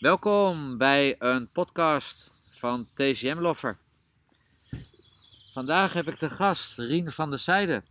Welkom 0.00 0.78
bij 0.78 1.14
een 1.18 1.50
podcast 1.50 2.32
van 2.48 2.88
TCM 2.94 3.38
Loffer. 3.38 3.78
Vandaag 5.52 5.92
heb 5.92 6.08
ik 6.08 6.18
de 6.18 6.30
gast 6.30 6.78
Rien 6.78 7.10
van 7.10 7.30
der 7.30 7.38
Zijde. 7.38 7.82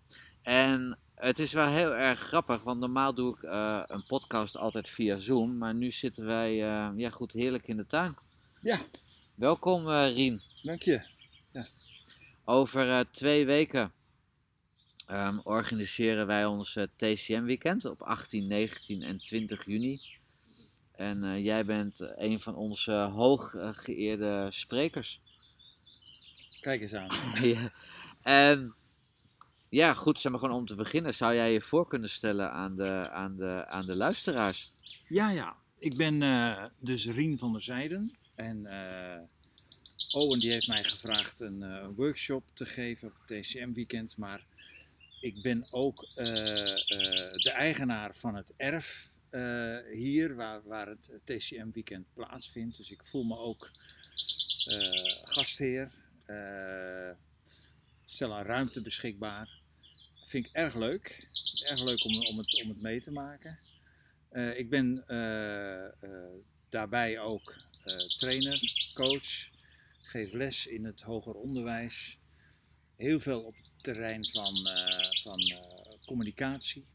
En 0.41 0.97
het 1.15 1.39
is 1.39 1.53
wel 1.53 1.67
heel 1.67 1.95
erg 1.95 2.19
grappig, 2.19 2.63
want 2.63 2.79
normaal 2.79 3.13
doe 3.13 3.35
ik 3.35 3.43
eh, 3.43 3.83
een 3.87 4.03
podcast 4.03 4.57
altijd 4.57 4.89
via 4.89 5.17
Zoom. 5.17 5.57
Maar 5.57 5.75
nu 5.75 5.91
zitten 5.91 6.25
wij 6.25 6.53
uh, 6.53 6.89
ja, 6.95 7.09
goed 7.09 7.31
heerlijk 7.31 7.67
in 7.67 7.77
de 7.77 7.85
tuin. 7.85 8.17
Ja. 8.61 8.79
Welkom 9.35 9.87
uh, 9.87 10.13
Rien. 10.13 10.41
Dank 10.61 10.81
je. 10.81 11.01
Ja. 11.53 11.67
Over 12.45 13.11
twee 13.11 13.45
weken 13.45 13.91
um, 15.11 15.39
organiseren 15.43 16.27
wij 16.27 16.45
ons 16.45 16.77
TCM 16.95 17.43
weekend 17.43 17.85
op 17.85 18.01
18, 18.01 18.47
19 18.47 19.01
en 19.01 19.17
20 19.17 19.65
juni. 19.65 20.18
En 20.99 21.23
uh, 21.23 21.43
jij 21.43 21.65
bent 21.65 21.99
een 22.15 22.39
van 22.39 22.55
onze 22.55 22.91
hooggeëerde 22.91 24.47
sprekers. 24.49 25.21
Kijk 26.59 26.81
eens 26.81 26.93
aan. 26.93 27.09
ja. 27.53 27.71
En 28.21 28.73
ja, 29.69 29.93
goed, 29.93 30.19
zeg 30.19 30.31
maar 30.31 30.41
gewoon 30.41 30.55
om 30.55 30.65
te 30.65 30.75
beginnen. 30.75 31.15
Zou 31.15 31.35
jij 31.35 31.53
je 31.53 31.61
voor 31.61 31.87
kunnen 31.87 32.09
stellen 32.09 32.51
aan 32.51 32.75
de, 32.75 33.09
aan 33.09 33.33
de, 33.33 33.65
aan 33.67 33.85
de 33.85 33.95
luisteraars? 33.95 34.69
Ja, 35.07 35.29
ja. 35.29 35.55
Ik 35.77 35.97
ben 35.97 36.21
uh, 36.21 36.65
dus 36.79 37.05
Rien 37.05 37.37
van 37.37 37.51
der 37.51 37.61
Zijden. 37.61 38.15
En 38.35 38.57
uh, 38.63 40.21
Owen 40.21 40.39
die 40.39 40.51
heeft 40.51 40.67
mij 40.67 40.83
gevraagd 40.83 41.39
een 41.39 41.61
uh, 41.61 41.85
workshop 41.95 42.43
te 42.53 42.65
geven 42.65 43.07
op 43.07 43.13
het 43.25 43.41
TCM 43.41 43.71
weekend. 43.73 44.17
Maar 44.17 44.45
ik 45.19 45.41
ben 45.41 45.67
ook 45.71 45.95
de 46.15 47.51
eigenaar 47.53 48.15
van 48.15 48.35
het 48.35 48.53
erf 48.57 49.09
uh, 49.31 49.77
hier, 49.91 50.35
waar, 50.35 50.61
waar 50.63 50.87
het 50.87 51.11
TCM 51.23 51.69
weekend 51.71 52.13
plaatsvindt. 52.13 52.77
Dus 52.77 52.91
ik 52.91 53.05
voel 53.05 53.23
me 53.23 53.37
ook 53.37 53.71
uh, 54.71 55.13
gastheer. 55.13 55.91
Uh, 56.27 57.11
stel 58.05 58.31
een 58.31 58.43
ruimte 58.43 58.81
beschikbaar. 58.81 59.61
Vind 60.23 60.45
ik 60.45 60.51
erg 60.51 60.75
leuk. 60.75 61.07
Erg 61.69 61.83
leuk 61.83 62.05
om, 62.05 62.15
om, 62.15 62.37
het, 62.37 62.61
om 62.63 62.69
het 62.69 62.81
mee 62.81 63.01
te 63.01 63.11
maken. 63.11 63.59
ik 64.55 64.69
ben 64.69 65.03
daarbij 66.69 67.19
ook 67.19 67.55
trainer, 68.17 68.59
coach. 68.93 69.47
Geef 69.99 70.33
les 70.33 70.67
in 70.67 70.85
het 70.85 71.01
hoger 71.01 71.33
onderwijs. 71.33 72.19
Heel 72.95 73.19
veel 73.19 73.41
op 73.41 73.53
het 73.55 73.83
terrein 73.83 74.25
van, 74.25 74.53
van 75.21 75.41
communicatie. 76.05 76.85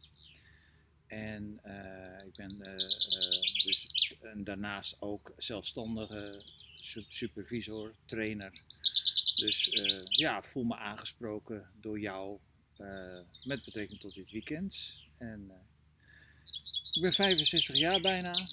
En 1.14 1.60
uh, 1.66 2.26
ik 2.26 2.34
ben 2.36 2.52
uh, 2.60 2.72
uh, 2.72 3.64
dus 3.64 4.14
en 4.22 4.44
daarnaast 4.44 4.96
ook 4.98 5.32
zelfstandige 5.36 6.44
supervisor, 7.08 7.94
trainer. 8.04 8.50
Dus 9.36 9.68
ja, 10.10 10.42
voel 10.42 10.64
me 10.64 10.76
aangesproken 10.76 11.70
door 11.80 12.00
jou 12.00 12.38
met 13.44 13.64
betrekking 13.64 14.00
tot 14.00 14.14
dit 14.14 14.30
weekend. 14.30 15.00
En 15.18 15.50
ik 16.92 17.02
ben 17.02 17.12
65 17.12 17.76
jaar 17.76 18.00
bijna. 18.00 18.46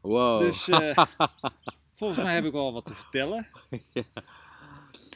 Wow. 0.00 0.40
Dus 0.40 0.64
volgens 1.98 2.22
mij 2.22 2.34
heb 2.34 2.44
ik 2.44 2.52
wel 2.52 2.72
wat 2.72 2.86
te 2.86 2.94
vertellen. 2.94 3.48
ja. 3.92 4.02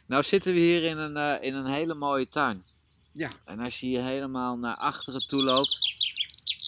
Nou 0.07 0.23
zitten 0.23 0.53
we 0.53 0.61
hier 0.61 0.85
in 0.85 0.97
een, 0.97 1.43
in 1.43 1.55
een 1.55 1.67
hele 1.67 1.95
mooie 1.95 2.29
tuin. 2.29 2.65
Ja. 3.13 3.31
En 3.45 3.59
als 3.59 3.81
je 3.81 3.87
hier 3.87 4.05
helemaal 4.05 4.57
naar 4.57 4.77
achteren 4.77 5.27
toe 5.27 5.43
loopt, 5.43 5.88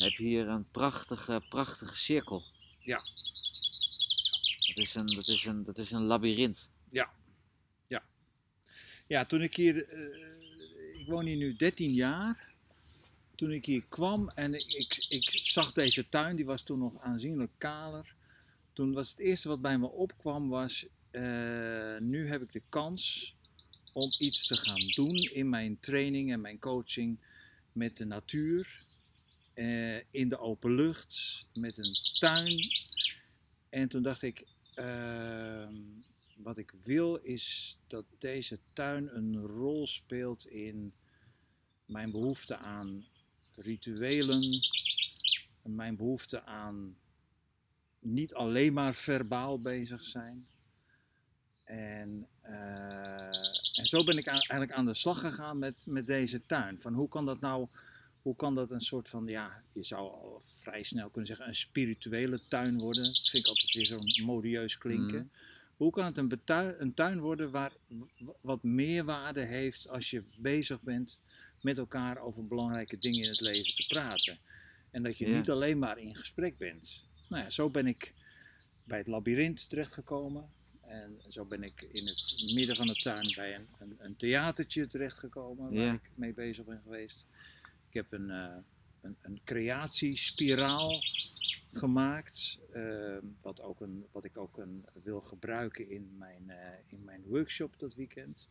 heb 0.00 0.12
je 0.12 0.24
hier 0.24 0.48
een 0.48 0.70
prachtige, 0.70 1.44
prachtige 1.48 1.96
cirkel. 1.96 2.44
Ja. 2.78 3.00
Dat 4.74 4.76
is 4.76 4.94
een, 4.94 5.14
dat 5.14 5.28
is 5.28 5.44
een, 5.44 5.64
dat 5.64 5.78
is 5.78 5.90
een 5.90 6.02
labyrint. 6.02 6.70
Ja. 6.90 7.10
Ja. 7.86 8.02
Ja, 9.06 9.24
toen 9.24 9.42
ik 9.42 9.56
hier, 9.56 9.92
uh, 9.92 11.00
ik 11.00 11.06
woon 11.06 11.26
hier 11.26 11.36
nu 11.36 11.56
13 11.56 11.92
jaar. 11.92 12.48
Toen 13.34 13.52
ik 13.52 13.64
hier 13.64 13.84
kwam 13.88 14.28
en 14.28 14.52
ik, 14.54 15.06
ik 15.08 15.44
zag 15.44 15.72
deze 15.72 16.08
tuin, 16.08 16.36
die 16.36 16.44
was 16.44 16.62
toen 16.62 16.78
nog 16.78 16.98
aanzienlijk 16.98 17.52
kaler. 17.58 18.14
Toen 18.72 18.92
was 18.92 19.10
het 19.10 19.18
eerste 19.18 19.48
wat 19.48 19.60
bij 19.60 19.78
me 19.78 19.88
opkwam 19.90 20.48
was, 20.48 20.86
uh, 21.12 21.98
nu 21.98 22.28
heb 22.28 22.42
ik 22.42 22.52
de 22.52 22.62
kans 22.68 23.32
om 23.94 24.10
iets 24.18 24.46
te 24.46 24.56
gaan 24.56 24.84
doen 24.94 25.16
in 25.16 25.48
mijn 25.48 25.80
training 25.80 26.32
en 26.32 26.40
mijn 26.40 26.58
coaching 26.58 27.18
met 27.72 27.96
de 27.96 28.04
natuur 28.04 28.84
uh, 29.54 29.96
in 30.10 30.28
de 30.28 30.38
open 30.38 30.74
lucht 30.74 31.40
met 31.60 31.78
een 31.78 31.92
tuin. 32.18 32.56
En 33.68 33.88
toen 33.88 34.02
dacht 34.02 34.22
ik, 34.22 34.46
uh, 34.74 35.68
wat 36.36 36.58
ik 36.58 36.72
wil 36.82 37.16
is 37.16 37.78
dat 37.86 38.04
deze 38.18 38.58
tuin 38.72 39.16
een 39.16 39.46
rol 39.46 39.86
speelt 39.86 40.46
in 40.46 40.92
mijn 41.86 42.10
behoefte 42.10 42.56
aan 42.56 43.06
rituelen, 43.54 44.42
mijn 45.62 45.96
behoefte 45.96 46.42
aan 46.42 46.96
niet 47.98 48.34
alleen 48.34 48.72
maar 48.72 48.94
verbaal 48.94 49.60
bezig 49.60 50.04
zijn. 50.04 50.48
En, 51.64 52.28
uh, 52.42 53.78
en 53.78 53.84
zo 53.84 54.04
ben 54.04 54.16
ik 54.16 54.26
eigenlijk 54.26 54.72
aan 54.72 54.86
de 54.86 54.94
slag 54.94 55.20
gegaan 55.20 55.58
met, 55.58 55.86
met 55.86 56.06
deze 56.06 56.46
tuin. 56.46 56.80
Van 56.80 56.94
hoe 56.94 57.08
kan 57.08 57.26
dat 57.26 57.40
nou 57.40 57.68
hoe 58.22 58.36
kan 58.36 58.54
dat 58.54 58.70
een 58.70 58.80
soort 58.80 59.08
van, 59.08 59.26
ja, 59.26 59.62
je 59.72 59.84
zou 59.84 60.10
al 60.10 60.40
vrij 60.44 60.82
snel 60.82 61.08
kunnen 61.08 61.26
zeggen, 61.26 61.46
een 61.46 61.54
spirituele 61.54 62.38
tuin 62.48 62.78
worden? 62.78 63.04
Dat 63.04 63.28
vind 63.30 63.44
ik 63.44 63.48
altijd 63.48 63.72
weer 63.72 63.86
zo'n 63.86 64.26
modieus 64.26 64.78
klinken. 64.78 65.22
Mm. 65.22 65.30
Hoe 65.76 65.90
kan 65.90 66.04
het 66.04 66.18
een, 66.18 66.40
een 66.78 66.94
tuin 66.94 67.20
worden 67.20 67.50
waar 67.50 67.72
wat 68.40 68.62
meerwaarde 68.62 69.40
heeft 69.40 69.88
als 69.88 70.10
je 70.10 70.22
bezig 70.36 70.82
bent 70.82 71.18
met 71.60 71.78
elkaar 71.78 72.18
over 72.18 72.48
belangrijke 72.48 72.98
dingen 72.98 73.22
in 73.22 73.28
het 73.28 73.40
leven 73.40 73.74
te 73.74 73.84
praten? 73.84 74.38
En 74.90 75.02
dat 75.02 75.18
je 75.18 75.26
niet 75.26 75.50
alleen 75.50 75.78
maar 75.78 75.98
in 75.98 76.16
gesprek 76.16 76.58
bent. 76.58 77.04
Nou 77.28 77.42
ja, 77.42 77.50
zo 77.50 77.70
ben 77.70 77.86
ik 77.86 78.14
bij 78.84 78.98
het 78.98 79.06
labyrint 79.06 79.68
terechtgekomen. 79.68 80.50
En 80.80 81.20
zo 81.28 81.48
ben 81.48 81.62
ik 81.62 81.82
in 81.92 82.06
het 82.06 82.52
midden 82.54 82.76
van 82.76 82.86
de 82.86 82.94
tuin 82.94 83.32
bij 83.34 83.54
een, 83.54 83.68
een, 83.78 83.96
een 83.98 84.16
theatertje 84.16 84.86
terechtgekomen 84.86 85.74
waar 85.74 85.94
ik 85.94 86.10
mee 86.14 86.32
bezig 86.32 86.64
ben 86.64 86.80
geweest. 86.82 87.26
Ik 87.90 87.96
heb 87.96 88.12
een, 88.12 88.28
uh, 88.28 88.56
een, 89.00 89.16
een 89.20 89.40
creatiespiraal 89.44 91.00
gemaakt, 91.72 92.58
uh, 92.74 93.18
wat, 93.40 93.60
ook 93.60 93.80
een, 93.80 94.06
wat 94.12 94.24
ik 94.24 94.38
ook 94.38 94.58
een, 94.58 94.84
wil 95.02 95.20
gebruiken 95.20 95.90
in 95.90 96.16
mijn, 96.18 96.42
uh, 96.46 96.56
in 96.86 97.04
mijn 97.04 97.22
workshop 97.26 97.74
dat 97.78 97.94
weekend. 97.94 98.48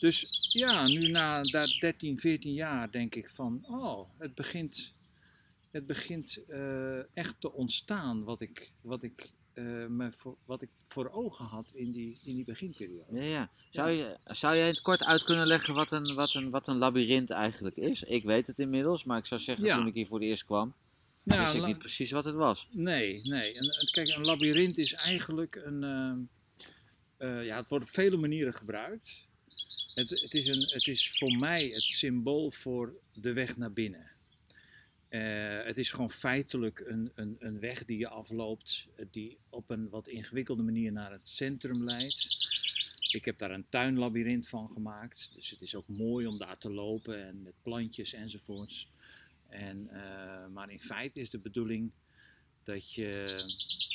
Dus 0.00 0.48
ja, 0.52 0.86
nu 0.86 1.08
na 1.08 1.42
13, 1.42 2.18
14 2.18 2.52
jaar 2.52 2.90
denk 2.90 3.14
ik 3.14 3.30
van, 3.30 3.66
oh, 3.66 4.10
het 4.18 4.34
begint, 4.34 4.92
het 5.70 5.86
begint 5.86 6.40
echt 7.12 7.40
te 7.40 7.52
ontstaan 7.52 8.24
wat 8.24 8.40
ik, 8.40 8.72
wat 8.80 9.02
ik 9.02 9.32
uh, 9.54 9.86
me 9.86 10.12
voor, 10.12 10.36
wat 10.44 10.62
ik 10.62 10.68
voor 10.84 11.10
ogen 11.10 11.44
had 11.44 11.72
in 11.72 11.92
die, 11.92 12.18
in 12.24 12.34
die 12.34 12.44
beginperiode. 12.44 13.14
Ja, 13.14 13.22
ja. 13.22 13.50
Zou, 13.70 13.90
Je, 13.90 14.18
zou 14.24 14.56
jij 14.56 14.66
het 14.66 14.80
kort 14.80 15.04
uit 15.04 15.22
kunnen 15.22 15.46
leggen 15.46 15.74
wat 15.74 15.92
een, 15.92 16.14
wat, 16.14 16.34
een, 16.34 16.50
wat 16.50 16.68
een 16.68 16.78
labyrint 16.78 17.30
eigenlijk 17.30 17.76
is? 17.76 18.02
Ik 18.02 18.24
weet 18.24 18.46
het 18.46 18.58
inmiddels, 18.58 19.04
maar 19.04 19.18
ik 19.18 19.26
zou 19.26 19.40
zeggen 19.40 19.64
toen 19.64 19.86
ik 19.86 19.94
hier 19.94 20.06
voor 20.06 20.18
het 20.18 20.28
eerst 20.28 20.44
kwam, 20.44 20.74
ja, 21.22 21.40
wist 21.40 21.54
ik 21.54 21.66
niet 21.66 21.78
precies 21.78 22.10
wat 22.10 22.24
het 22.24 22.34
was. 22.34 22.68
Nee, 22.70 23.20
nee. 23.22 23.52
En, 23.52 23.90
kijk, 23.92 24.08
een 24.08 24.24
labyrint 24.24 24.78
is 24.78 24.92
eigenlijk 24.92 25.56
een... 25.56 25.82
Uh, 25.82 27.28
uh, 27.28 27.44
ja, 27.46 27.56
het 27.56 27.68
wordt 27.68 27.84
op 27.84 27.90
vele 27.90 28.16
manieren 28.16 28.54
gebruikt. 28.54 29.26
Het, 29.94 30.10
het, 30.20 30.34
is 30.34 30.46
een, 30.46 30.60
het 30.60 30.86
is 30.86 31.18
voor 31.18 31.36
mij 31.36 31.64
het 31.64 31.82
symbool 31.82 32.50
voor 32.50 32.94
de 33.12 33.32
weg 33.32 33.56
naar 33.56 33.72
binnen. 33.72 34.10
Uh, 35.14 35.64
het 35.64 35.78
is 35.78 35.90
gewoon 35.90 36.10
feitelijk 36.10 36.82
een, 36.86 37.12
een, 37.14 37.36
een, 37.38 37.60
weg 37.60 37.84
die 37.84 37.98
je 37.98 38.08
afloopt, 38.08 38.88
eh, 38.96 39.06
die 39.10 39.38
op 39.48 39.70
een 39.70 39.88
wat 39.88 40.08
ingewikkelde 40.08 40.62
manier 40.62 40.92
naar 40.92 41.12
het 41.12 41.26
centrum 41.26 41.84
leidt. 41.84 42.26
Ik 43.14 43.24
heb 43.24 43.38
daar 43.38 43.50
een 43.50 43.68
tuinlabyrint 43.68 44.48
van 44.48 44.68
gemaakt, 44.68 45.30
dus 45.34 45.50
het 45.50 45.60
is 45.60 45.74
ook 45.74 45.88
mooi 45.88 46.26
om 46.26 46.38
daar 46.38 46.58
te 46.58 46.70
lopen 46.70 47.26
en 47.26 47.42
met 47.42 47.54
plantjes 47.62 48.12
enzovoorts. 48.12 48.90
En, 49.48 49.88
uh, 49.92 50.46
maar 50.52 50.70
in 50.70 50.80
feite 50.80 51.20
is 51.20 51.30
de 51.30 51.38
bedoeling 51.38 51.92
dat 52.64 52.92
je, 52.92 53.38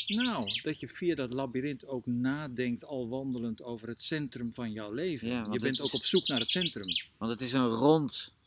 nou, 0.08 0.62
dat 0.62 0.80
je 0.80 0.88
via 0.88 1.16
dat 1.16 1.34
labyrint 1.34 1.86
ook 1.86 2.06
nadenkt, 2.06 2.84
al 2.84 3.10
wandelend 3.10 3.64
over 3.64 3.88
het 3.88 4.04
centrum 4.04 4.54
van 4.54 4.72
jouw 4.72 4.92
leven. 4.92 5.28
Ja, 5.28 5.48
je 5.52 5.60
bent 5.60 5.82
ook 5.82 5.94
op 5.94 6.06
zoek 6.06 6.28
naar 6.28 6.40
het 6.40 6.50
centrum. 6.50 6.88
Want 7.18 7.32
het 7.32 7.42
is 7.42 7.54
een 7.54 7.68
rond 7.68 8.38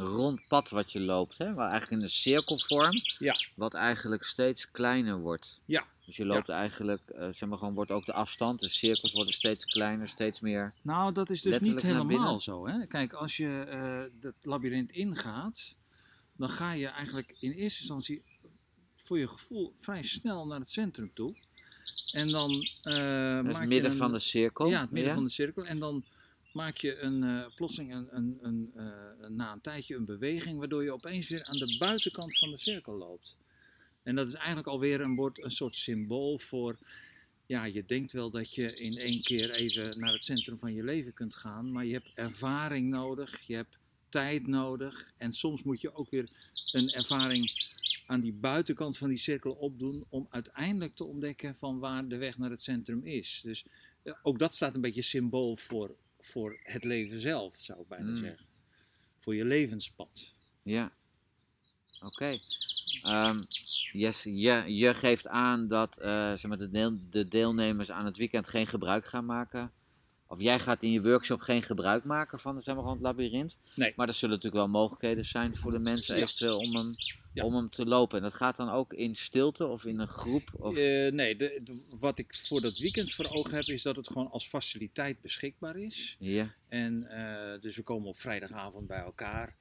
rond 0.00 0.40
pad 0.48 0.70
wat 0.70 0.92
je 0.92 1.00
loopt, 1.00 1.38
hè? 1.38 1.54
Waar 1.54 1.70
eigenlijk 1.70 2.02
in 2.02 2.08
een 2.08 2.14
cirkelvorm, 2.14 3.00
ja. 3.14 3.34
wat 3.54 3.74
eigenlijk 3.74 4.24
steeds 4.24 4.70
kleiner 4.70 5.18
wordt. 5.18 5.60
Ja. 5.64 5.86
Dus 6.06 6.16
je 6.16 6.26
loopt 6.26 6.48
eigenlijk, 6.48 7.02
uh, 7.14 7.28
zeg 7.30 7.48
maar 7.48 7.58
gewoon, 7.58 7.74
wordt 7.74 7.90
ook 7.90 8.04
de 8.04 8.12
afstand, 8.12 8.60
de 8.60 8.68
cirkels 8.68 9.12
worden 9.12 9.34
steeds 9.34 9.64
kleiner, 9.64 10.08
steeds 10.08 10.40
meer. 10.40 10.74
Nou, 10.82 11.12
dat 11.12 11.30
is 11.30 11.42
dus 11.42 11.58
niet 11.58 11.82
helemaal 11.82 12.40
zo. 12.40 12.66
Hè? 12.66 12.86
Kijk, 12.86 13.12
als 13.12 13.36
je 13.36 13.66
uh, 13.68 14.20
dat 14.20 14.34
labyrint 14.42 14.92
ingaat, 14.92 15.76
dan 16.36 16.48
ga 16.48 16.72
je 16.72 16.86
eigenlijk 16.86 17.36
in 17.38 17.50
eerste 17.50 17.80
instantie 17.80 18.22
voor 18.94 19.18
je 19.18 19.28
gevoel 19.28 19.74
vrij 19.76 20.02
snel 20.02 20.46
naar 20.46 20.58
het 20.58 20.70
centrum 20.70 21.12
toe. 21.14 21.34
En 22.12 22.30
dan 22.30 22.50
eh 22.50 22.54
Dat 22.54 23.44
is 23.44 23.52
maak 23.52 23.60
het 23.60 23.68
midden 23.68 23.90
je 23.90 23.96
van 23.96 24.12
de 24.12 24.18
cirkel. 24.18 24.68
Ja, 24.68 24.80
het 24.80 24.90
midden 24.90 25.14
van 25.14 25.24
de 25.24 25.30
cirkel. 25.30 25.64
En 25.64 25.78
dan 25.78 26.04
maak 26.60 26.76
je 26.76 26.98
een, 26.98 27.52
plotseling 27.54 27.92
een, 28.10 28.38
een, 28.42 28.70
eh, 28.74 28.84
een- 29.20 29.34
na 29.36 29.52
een 29.52 29.60
tijdje 29.60 29.94
een 29.96 30.04
beweging, 30.04 30.58
waardoor 30.58 30.82
je 30.82 30.92
opeens 30.92 31.28
weer 31.28 31.44
aan 31.44 31.58
de 31.58 31.76
buitenkant 31.78 32.38
van 32.38 32.50
de 32.50 32.58
cirkel 32.58 32.94
loopt. 32.94 33.36
En 34.02 34.14
dat 34.14 34.28
is 34.28 34.34
eigenlijk 34.34 34.66
alweer 34.66 35.00
een, 35.00 35.30
een 35.34 35.50
soort 35.50 35.76
symbool 35.76 36.38
voor. 36.38 36.78
Ja, 37.46 37.64
je 37.64 37.82
denkt 37.86 38.12
wel 38.12 38.30
dat 38.30 38.54
je 38.54 38.76
in 38.80 38.96
één 38.96 39.20
keer 39.20 39.50
even 39.54 40.00
naar 40.00 40.12
het 40.12 40.24
centrum 40.24 40.58
van 40.58 40.74
je 40.74 40.84
leven 40.84 41.12
kunt 41.14 41.34
gaan, 41.34 41.72
maar 41.72 41.84
je 41.84 41.92
hebt 41.92 42.10
ervaring 42.14 42.88
nodig, 42.90 43.40
je 43.46 43.54
hebt 43.54 43.78
tijd 44.08 44.46
nodig. 44.46 45.12
En 45.16 45.32
soms 45.32 45.62
moet 45.62 45.80
je 45.80 45.94
ook 45.94 46.10
weer 46.10 46.28
een 46.72 46.88
ervaring 46.88 47.50
aan 48.06 48.20
die 48.20 48.32
buitenkant 48.32 48.98
van 48.98 49.08
die 49.08 49.18
cirkel 49.18 49.52
opdoen 49.52 50.04
om 50.08 50.26
uiteindelijk 50.30 50.94
te 50.94 51.04
ontdekken 51.04 51.54
van 51.54 51.78
waar 51.78 52.08
de 52.08 52.16
weg 52.16 52.38
naar 52.38 52.50
het 52.50 52.62
centrum 52.62 53.04
is. 53.04 53.40
Dus 53.44 53.64
eh, 54.02 54.12
ook 54.22 54.38
dat 54.38 54.54
staat 54.54 54.74
een 54.74 54.80
beetje 54.80 55.02
symbool 55.02 55.56
voor, 55.56 55.96
voor 56.20 56.58
het 56.62 56.84
leven 56.84 57.20
zelf, 57.20 57.54
zou 57.56 57.80
ik 57.80 57.88
bijna 57.88 58.10
Mm. 58.10 58.16
zeggen. 58.16 58.46
Voor 59.20 59.34
je 59.34 59.44
levenspad. 59.44 60.32
Ja. 60.62 60.92
Oké. 62.02 62.38
Ehm, 63.02 63.34
yes, 63.92 64.22
je, 64.22 64.62
je 64.66 64.94
geeft 64.94 65.28
aan 65.28 65.68
dat 65.68 65.98
eh, 65.98 66.10
zeg 66.28 66.46
maar, 66.46 66.58
de, 66.58 66.70
deel- 66.70 66.98
de 67.10 67.28
deelnemers 67.28 67.90
aan 67.90 68.04
het 68.04 68.16
weekend 68.16 68.48
geen 68.48 68.66
gebruik 68.66 69.06
gaan 69.06 69.24
maken. 69.24 69.72
Of 70.28 70.40
jij 70.40 70.58
gaat 70.58 70.82
in 70.82 70.90
je 70.90 71.02
workshop 71.02 71.40
geen 71.40 71.62
gebruik 71.62 72.04
maken 72.04 72.38
van 72.38 72.62
zeg 72.62 72.74
maar, 72.74 72.82
gewoon 72.84 72.98
het 72.98 73.06
labyrint. 73.06 73.58
Nee. 73.74 73.92
Maar 73.96 74.08
er 74.08 74.14
zullen 74.14 74.34
natuurlijk 74.34 74.62
wel 74.62 74.72
mogelijkheden 74.80 75.24
zijn 75.24 75.56
voor 75.56 75.70
de 75.72 75.78
mensen 75.78 76.16
Ja. 76.16 76.22
eventueel 76.22 76.56
om 76.56 76.74
hem, 76.74 76.84
Ja. 77.32 77.44
om 77.44 77.54
hem 77.54 77.70
te 77.70 77.86
lopen. 77.86 78.16
En 78.16 78.22
dat 78.22 78.34
gaat 78.34 78.56
dan 78.56 78.68
ook 78.70 78.92
in 78.92 79.14
stilte 79.16 79.66
of 79.66 79.84
in 79.84 79.98
een 79.98 80.08
groep? 80.08 80.50
Of... 80.52 80.76
Eh, 80.76 81.12
nee, 81.12 81.36
de, 81.36 81.60
de- 81.64 81.96
wat 82.00 82.18
ik 82.18 82.34
voor 82.34 82.60
dat 82.60 82.78
weekend 82.78 83.12
voor 83.14 83.28
ogen 83.28 83.54
heb, 83.54 83.64
is 83.64 83.82
dat 83.82 83.96
het 83.96 84.06
gewoon 84.06 84.30
als 84.30 84.46
faciliteit 84.48 85.20
beschikbaar 85.20 85.76
is. 85.76 86.16
Ja. 86.18 86.54
En 86.68 87.06
eh, 87.06 87.60
dus 87.60 87.76
we 87.76 87.82
komen 87.82 88.08
op 88.08 88.18
vrijdagavond 88.18 88.86
bij 88.86 88.98
elkaar. 89.02 89.56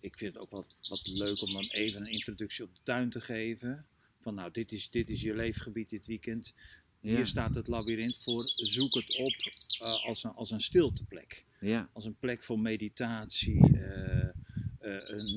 Ik 0.00 0.16
vind 0.18 0.34
het 0.34 0.42
ook 0.42 0.50
wat, 0.50 0.86
wat 0.88 1.06
leuk 1.06 1.42
om 1.42 1.52
dan 1.52 1.64
even 1.64 2.00
een 2.00 2.12
introductie 2.12 2.64
op 2.64 2.74
de 2.74 2.80
tuin 2.82 3.10
te 3.10 3.20
geven. 3.20 3.86
Van 4.20 4.34
nou, 4.34 4.50
dit 4.50 4.72
is, 4.72 4.90
dit 4.90 5.10
is 5.10 5.20
je 5.22 5.34
leefgebied 5.34 5.90
dit 5.90 6.06
weekend. 6.06 6.52
Ja. 6.98 7.16
Hier 7.16 7.26
staat 7.26 7.54
het 7.54 7.68
labyrint 7.68 8.16
voor. 8.24 8.42
Zoek 8.56 8.94
het 8.94 9.16
op 9.18 9.34
eh, 9.80 10.06
als, 10.06 10.24
een, 10.24 10.30
als 10.30 10.50
een 10.50 10.60
stilteplek. 10.60 11.44
Ja. 11.60 11.88
Als 11.92 12.04
een 12.04 12.16
plek 12.18 12.42
voor 12.44 12.58
meditatie. 12.58 13.78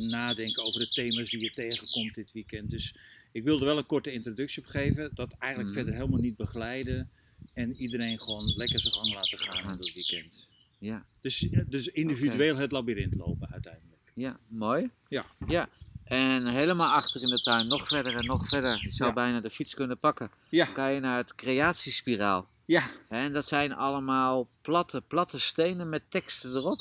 Nadenken 0.10 0.64
over 0.64 0.80
de 0.80 0.88
thema's 0.88 1.30
die 1.30 1.42
je 1.42 1.50
tegenkomt 1.50 2.14
dit 2.16 2.32
weekend. 2.32 2.70
Dus 2.70 2.96
ik 3.32 3.44
wilde 3.44 3.66
wel 3.66 3.78
een 3.78 3.86
korte 3.86 4.12
introductie 4.12 4.64
op 4.64 4.70
geven. 4.70 5.10
Dat 5.14 5.36
eigenlijk 5.40 5.74
Mhm. 5.74 5.80
verder 5.82 6.00
helemaal 6.00 6.22
niet 6.22 6.36
begeleiden. 6.36 7.10
En 7.54 7.76
iedereen 7.76 8.20
gewoon 8.22 8.54
lekker 8.56 8.80
zijn 8.80 8.94
gang 8.94 9.14
laten 9.14 9.40
gaan 9.40 9.64
in 9.64 9.70
het 9.70 9.94
weekend. 9.94 10.48
Ja. 10.80 11.06
Dus, 11.22 11.50
eh, 11.50 11.62
dus 11.68 11.88
individueel 11.88 12.56
het 12.58 12.72
labyrint 12.72 13.16
lopen 13.16 13.52
uiteindelijk. 13.52 14.12
Ja, 14.16 14.40
mooi. 14.48 14.90
Ja. 15.08 15.26
ja. 15.48 15.70
En 16.04 16.48
helemaal 16.48 16.92
achter 16.94 17.22
in 17.22 17.28
de 17.30 17.40
tuin, 17.40 17.66
nog 17.66 17.88
verder 17.88 18.16
en 18.16 18.26
nog 18.26 18.48
verder. 18.48 18.80
Je 18.84 18.92
zou 18.92 19.10
Ja. 19.10 19.16
bijna 19.16 19.40
de 19.40 19.50
fiets 19.50 19.74
kunnen 19.74 20.00
pakken. 20.00 20.32
Ja, 20.50 20.66
Kan 20.66 20.94
je 20.94 21.00
naar 21.00 21.18
het 21.18 21.36
creatiespiraal. 21.36 22.48
ja, 22.66 22.90
En 23.10 23.34
dat 23.34 23.48
zijn 23.48 23.74
allemaal 23.74 24.48
platte, 24.62 25.02
platte 25.02 25.40
stenen 25.40 25.90
met 25.90 26.04
teksten 26.12 26.52
erop. 26.56 26.80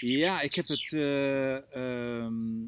Ja 0.00 0.40
ik 0.40 0.54
heb 0.54 0.66
het 0.66 0.92
eh, 0.92 1.56
ehm, 1.74 2.66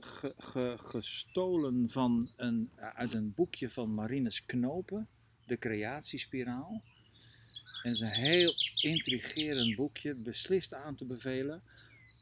ge- 0.00 0.34
ge- 0.36 0.74
gestolen 0.78 1.88
van 1.90 2.30
een, 2.36 2.70
uit 2.76 3.14
een 3.14 3.34
boekje 3.34 3.70
van 3.70 3.94
Marinus 3.94 4.44
Knopen, 4.46 5.08
De 5.46 5.58
Creatiespiraal. 5.58 6.82
En 7.82 7.90
het 7.90 7.94
is 7.94 8.00
een 8.00 8.22
heel 8.22 8.54
intrigerend 8.80 9.76
boekje, 9.76 10.14
beslist 10.14 10.74
aan 10.74 10.94
te 10.96 11.04
bevelen. 11.04 11.62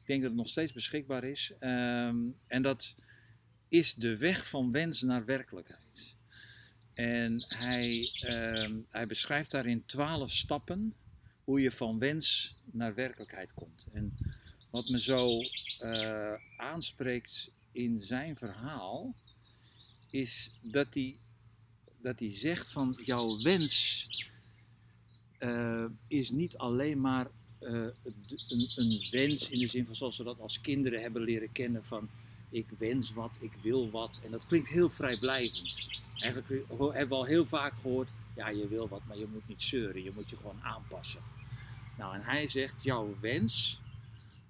Ik 0.01 0.07
denk 0.07 0.21
dat 0.21 0.31
het 0.31 0.39
nog 0.39 0.49
steeds 0.49 0.73
beschikbaar 0.73 1.25
is. 1.25 1.53
Ehm, 1.59 2.17
en 2.47 2.63
dat 2.63 2.95
is 3.69 3.95
de 3.95 4.17
weg 4.17 4.49
van 4.49 4.73
wens 4.73 5.03
naar 5.03 5.25
werkelijkheid. 5.25 6.15
En 6.95 7.45
hij, 7.49 8.11
ehm, 8.21 8.77
hij 8.89 9.07
beschrijft 9.07 9.51
daarin 9.51 9.87
twaalf 9.87 10.31
stappen 10.31 10.95
hoe 11.45 11.61
je 11.61 11.71
van 11.73 11.99
wens 11.99 12.57
naar 12.73 12.95
werkelijkheid 12.95 13.53
komt. 13.53 13.85
En 13.93 14.15
wat 14.71 14.89
me 14.89 15.01
zo 15.01 15.39
eh, 15.79 16.35
aanspreekt 16.57 17.51
in 17.73 18.03
zijn 18.03 18.37
verhaal, 18.37 19.15
is 20.11 20.51
dat 20.63 20.95
hij, 20.95 21.17
dat 22.01 22.19
hij 22.19 22.33
zegt 22.33 22.73
van 22.73 22.99
jouw 23.05 23.43
wens 23.43 24.07
eh, 25.39 25.85
is 26.07 26.31
niet 26.31 26.57
alleen 26.57 27.01
maar 27.01 27.27
eh, 27.59 27.71
een, 28.49 28.71
een 28.75 29.07
wens 29.11 29.51
in 29.51 29.59
de 29.59 29.67
zin 29.67 29.87
van 29.87 29.95
zoals 29.95 30.19
we 30.19 30.25
dat 30.25 30.41
als 30.41 30.61
kinderen 30.61 31.01
hebben 31.01 31.23
leren 31.23 31.53
kennen 31.53 31.85
van 31.85 32.09
ik 32.51 32.67
wens 32.79 33.13
wat, 33.13 33.39
ik 33.41 33.53
wil 33.63 33.91
wat. 33.91 34.21
En 34.25 34.31
dat 34.31 34.47
klinkt 34.47 34.69
heel 34.69 34.89
vrijblijvend. 34.89 35.87
Eigenlijk 36.23 36.65
hebben 36.69 37.09
we 37.09 37.15
al 37.15 37.25
heel 37.25 37.47
vaak 37.47 37.73
gehoord, 37.73 38.09
ja 38.37 38.49
je 38.49 38.69
wil 38.69 38.89
wat, 38.89 39.05
maar 39.07 39.19
je 39.19 39.27
moet 39.33 39.49
niet 39.49 39.63
zeuren, 39.63 40.03
je 40.03 40.13
moet 40.15 40.31
je 40.31 40.37
gewoon 40.37 40.63
aanpassen. 40.63 41.21
Nou 41.99 42.15
en 42.15 42.23
hij 42.23 42.47
zegt 42.47 42.85
jouw 42.85 43.17
wens, 43.21 43.81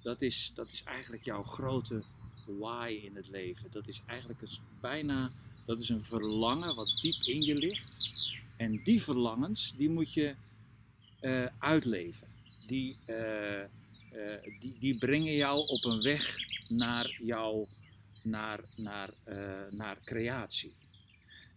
dat 0.02 0.22
is, 0.22 0.50
dat 0.54 0.72
is 0.72 0.82
eigenlijk 0.82 1.24
jouw 1.24 1.42
grote 1.42 2.02
why 2.46 3.00
in 3.02 3.16
het 3.16 3.28
leven. 3.28 3.70
Dat 3.70 3.88
is 3.88 4.02
eigenlijk 4.06 4.42
een, 4.42 4.48
bijna, 4.80 5.30
dat 5.64 5.78
is 5.78 5.88
een 5.88 6.02
verlangen 6.02 6.74
wat 6.74 6.96
diep 7.00 7.22
in 7.22 7.40
je 7.40 7.54
ligt. 7.54 8.08
En 8.56 8.82
die 8.82 9.02
verlangens, 9.02 9.74
die 9.76 9.90
moet 9.90 10.12
je 10.12 10.34
eh, 11.20 11.46
uitleven. 11.58 12.26
Die, 12.66 12.96
eh, 13.04 13.62
eh, 13.62 13.68
die, 14.60 14.76
die 14.78 14.98
brengen 14.98 15.34
jou 15.34 15.66
op 15.66 15.84
een 15.84 16.02
weg 16.02 16.36
naar 16.68 17.18
jouw, 17.22 17.66
naar, 18.22 18.60
naar, 18.76 19.10
naar 19.70 19.98
creatie. 20.04 20.74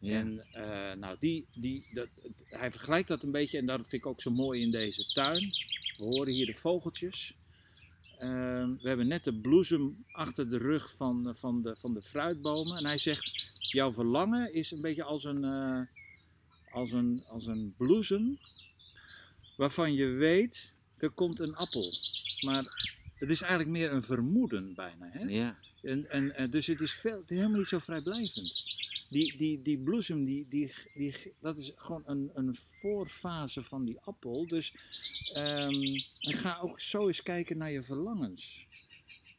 Ja. 0.01 0.19
En 0.19 0.45
eh, 0.51 0.93
nou, 0.97 1.15
die, 1.19 1.47
die, 1.53 1.85
dat, 1.93 2.07
hij 2.43 2.71
vergelijkt 2.71 3.07
dat 3.07 3.23
een 3.23 3.31
beetje 3.31 3.57
en 3.57 3.65
dat 3.65 3.79
vind 3.79 3.93
ik 3.93 4.05
ook 4.05 4.21
zo 4.21 4.31
mooi 4.31 4.61
in 4.61 4.71
deze 4.71 5.05
tuin. 5.05 5.49
We 5.93 6.05
horen 6.05 6.33
hier 6.33 6.45
de 6.45 6.53
vogeltjes. 6.53 7.35
Ehm, 8.17 8.75
we 8.81 8.87
hebben 8.87 9.07
net 9.07 9.23
de 9.23 9.33
bloesem 9.33 10.05
achter 10.11 10.49
de 10.49 10.57
rug 10.57 10.95
van, 10.95 11.27
eh, 11.27 11.33
van, 11.33 11.61
de, 11.61 11.75
van 11.75 11.93
de 11.93 12.01
fruitbomen. 12.01 12.77
En 12.77 12.85
hij 12.85 12.97
zegt, 12.97 13.69
jouw 13.71 13.93
verlangen 13.93 14.53
is 14.53 14.71
een 14.71 14.81
beetje 14.81 15.03
als 15.03 15.23
een, 15.23 15.43
eh, 15.43 15.79
als 16.71 16.91
een, 16.91 17.23
als 17.29 17.45
een 17.45 17.73
bloesem 17.77 18.39
waarvan 19.57 19.93
je 19.93 20.07
weet, 20.07 20.73
er 20.97 21.13
komt 21.13 21.39
een 21.39 21.55
appel. 21.55 21.93
Maar 22.45 22.63
het 23.15 23.31
is 23.31 23.41
eigenlijk 23.41 23.71
meer 23.71 23.91
een 23.91 24.03
vermoeden 24.03 24.73
bijna. 24.73 25.09
Hè? 25.11 25.23
ja. 25.23 25.57
En, 25.81 26.09
en, 26.09 26.35
en 26.35 26.49
dus 26.49 26.65
het 26.65 26.81
is, 26.81 26.93
veel, 26.93 27.19
het 27.19 27.31
is 27.31 27.37
helemaal 27.37 27.59
niet 27.59 27.67
zo 27.67 27.79
vrijblijvend. 27.79 28.70
Die, 29.11 29.37
die, 29.37 29.61
die 29.61 29.77
bloesem, 29.77 30.25
die, 30.25 30.45
die, 30.49 30.73
die, 30.93 31.33
dat 31.39 31.57
is 31.57 31.71
gewoon 31.75 32.03
een, 32.05 32.29
een 32.33 32.55
voorfase 32.55 33.63
van 33.63 33.85
die 33.85 33.99
appel. 33.99 34.47
Dus 34.47 34.75
ehm, 35.33 35.79
ga 36.41 36.59
ook 36.61 36.79
zo 36.79 37.07
eens 37.07 37.21
kijken 37.21 37.57
naar 37.57 37.71
je 37.71 37.83
verlangens. 37.83 38.65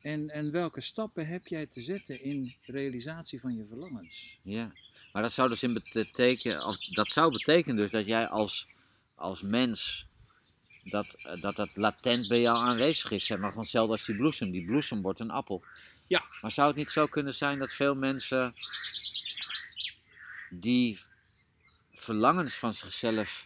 En, 0.00 0.30
en 0.30 0.52
welke 0.52 0.80
stappen 0.80 1.26
heb 1.26 1.46
jij 1.46 1.66
te 1.66 1.82
zetten 1.82 2.22
in 2.22 2.54
realisatie 2.62 3.40
van 3.40 3.56
je 3.56 3.66
verlangens? 3.66 4.38
Ja, 4.42 4.72
maar 5.12 5.22
dat 5.22 5.32
zou 5.32 5.48
dus 5.48 5.62
in 5.62 5.74
betekenen, 5.74 6.64
of 6.64 6.76
dat 6.76 7.08
zou 7.08 7.30
betekenen 7.30 7.76
dus 7.76 7.90
dat 7.90 8.06
jij 8.06 8.28
als, 8.28 8.66
als 9.14 9.42
mens, 9.42 10.06
dat, 10.84 11.18
dat 11.40 11.56
dat 11.56 11.76
latent 11.76 12.28
bij 12.28 12.40
jou 12.40 12.56
aanwezig 12.56 13.10
is. 13.10 13.26
Zeg 13.26 13.38
maar 13.38 13.48
gewoon 13.48 13.62
hetzelfde 13.62 13.92
als 13.92 14.06
die 14.06 14.16
bloesem. 14.16 14.50
Die 14.50 14.64
bloesem 14.64 15.02
wordt 15.02 15.20
een 15.20 15.30
appel. 15.30 15.64
Ja. 16.06 16.24
Maar 16.40 16.50
zou 16.50 16.68
het 16.68 16.76
niet 16.76 16.90
zo 16.90 17.06
kunnen 17.06 17.34
zijn 17.34 17.58
dat 17.58 17.72
veel 17.72 17.94
mensen 17.94 18.52
die 20.52 20.98
verlangens 21.92 22.54
van 22.54 22.74
zichzelf 22.74 23.44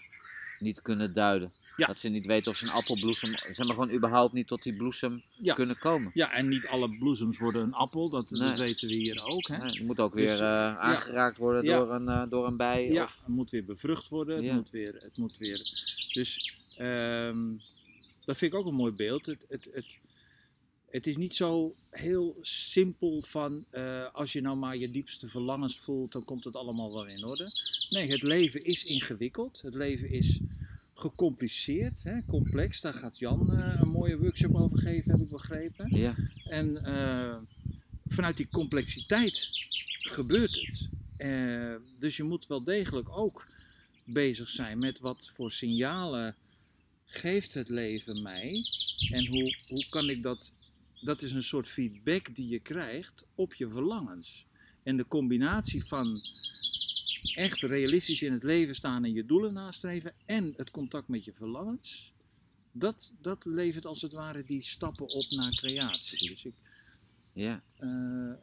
niet 0.59 0.81
kunnen 0.81 1.13
duiden? 1.13 1.51
Ja. 1.77 1.87
Dat 1.87 1.99
ze 1.99 2.09
niet 2.09 2.27
weten 2.27 2.51
of 2.51 2.57
ze 2.57 2.65
een 2.65 2.71
appelbloesem, 2.71 3.31
zeg 3.33 3.59
maar 3.67 3.75
gewoon 3.75 3.93
überhaupt 3.93 4.33
niet 4.33 4.47
tot 4.47 4.63
die 4.63 4.77
bloesem 4.77 5.23
Ja. 5.31 5.55
kunnen 5.55 5.79
komen. 5.79 6.11
Ja, 6.15 6.33
en 6.33 6.49
niet 6.49 6.67
alle 6.67 6.97
bloesems 6.99 7.39
worden 7.39 7.63
een 7.63 7.75
appel, 7.75 8.11
dat, 8.11 8.29
weten 8.57 8.89
we 8.89 8.95
hier 8.95 9.25
ook. 9.25 9.49
Hè? 9.49 9.69
Die 9.69 9.87
moet 9.87 10.01
ook 10.01 10.17
Dus, 10.17 10.31
weer 10.31 10.43
eh, 10.43 10.79
aangeraakt 10.79 11.39
worden 11.39 11.65
door, 11.65 11.93
een, 11.95 12.09
eh, 12.09 12.23
door 12.31 12.47
een 12.47 12.57
bij. 12.57 12.89
Ja, 12.89 13.05
Of, 13.05 13.19
het 13.19 13.29
moet 13.35 13.51
weer 13.51 13.65
bevrucht 13.65 14.09
worden. 14.09 14.45
Het, 14.45 14.55
moet, 14.55 14.71
weer, 14.71 14.93
het 14.93 15.17
moet 15.17 15.37
weer. 15.37 15.59
Dus 16.13 16.57
ehm, 16.77 17.53
dat 18.25 18.37
vind 18.37 18.53
ik 18.53 18.59
ook 18.59 18.67
een 18.67 18.75
mooi 18.75 18.93
beeld. 18.93 19.27
Het, 19.27 19.45
het, 19.49 19.69
het, 19.73 19.99
het 20.91 21.07
is 21.07 21.17
niet 21.17 21.35
zo 21.35 21.75
heel 21.91 22.37
simpel 22.41 23.23
van 23.23 23.65
eh, 23.71 24.11
als 24.13 24.33
je 24.33 24.41
nou 24.41 24.57
maar 24.57 24.77
je 24.77 24.91
diepste 24.91 25.29
verlangens 25.29 25.79
voelt, 25.79 26.13
dan 26.13 26.25
komt 26.25 26.45
het 26.45 26.55
allemaal 26.55 26.93
wel 26.93 27.07
in 27.07 27.25
orde. 27.25 27.49
Nee, 27.89 28.11
het 28.11 28.23
leven 28.23 28.65
is 28.65 28.85
ingewikkeld. 28.85 29.61
Het 29.63 29.75
leven 29.75 30.11
is 30.11 30.41
gecompliceerd, 30.95 32.03
hè, 32.03 32.25
complex. 32.27 32.81
Daar 32.81 32.95
gaat 32.95 33.19
Jan 33.19 33.53
eh, 33.53 33.81
een 33.81 33.89
mooie 33.89 34.19
workshop 34.19 34.55
over 34.55 34.79
geven, 34.79 35.11
heb 35.11 35.21
ik 35.21 35.31
begrepen. 35.31 35.97
ja, 35.97 36.15
En 36.49 36.85
eh, 36.85 37.37
vanuit 38.07 38.37
die 38.37 38.49
complexiteit 38.49 39.49
gebeurt 39.99 40.55
het. 40.55 40.89
Dus 42.01 42.17
je 42.17 42.23
moet 42.23 42.47
wel 42.47 42.65
degelijk 42.65 43.19
ook 43.19 43.51
bezig 44.05 44.49
zijn 44.49 44.79
met 44.79 45.01
wat 45.01 45.33
voor 45.35 45.53
signalen 45.53 46.35
geeft 47.05 47.55
het 47.55 47.69
leven 47.69 48.23
mij 48.23 48.65
en 49.11 49.27
hoe, 49.27 49.55
hoe 49.69 49.87
kan 49.87 50.11
ik 50.11 50.23
dat. 50.23 50.53
Dat 51.07 51.23
is 51.23 51.33
een 51.33 51.43
soort 51.43 51.69
feedback 51.69 52.35
die 52.35 52.49
je 52.49 52.59
krijgt 52.59 53.25
op 53.35 53.55
je 53.55 53.67
verlangens. 53.71 54.47
En 54.83 54.97
de 54.97 55.07
combinatie 55.09 55.85
van 55.85 56.19
echt 57.35 57.61
realistisch 57.61 58.23
in 58.23 58.33
het 58.33 58.43
leven 58.43 58.75
staan 58.75 59.05
en 59.05 59.13
je 59.13 59.23
doelen 59.23 59.53
nastreven 59.53 60.13
en 60.25 60.53
het 60.57 60.71
contact 60.71 61.09
met 61.09 61.25
je 61.25 61.33
verlangens, 61.33 62.13
dat, 62.73 63.13
dat 63.21 63.45
levert 63.45 63.87
als 63.87 64.03
het 64.03 64.13
ware 64.13 64.45
die 64.47 64.63
stappen 64.63 65.09
op 65.09 65.31
naar 65.31 65.55
creatie. 65.55 66.29
Dus 66.29 66.45
ik, 66.45 66.55
Ja. 67.33 67.63
eh, 67.77 67.89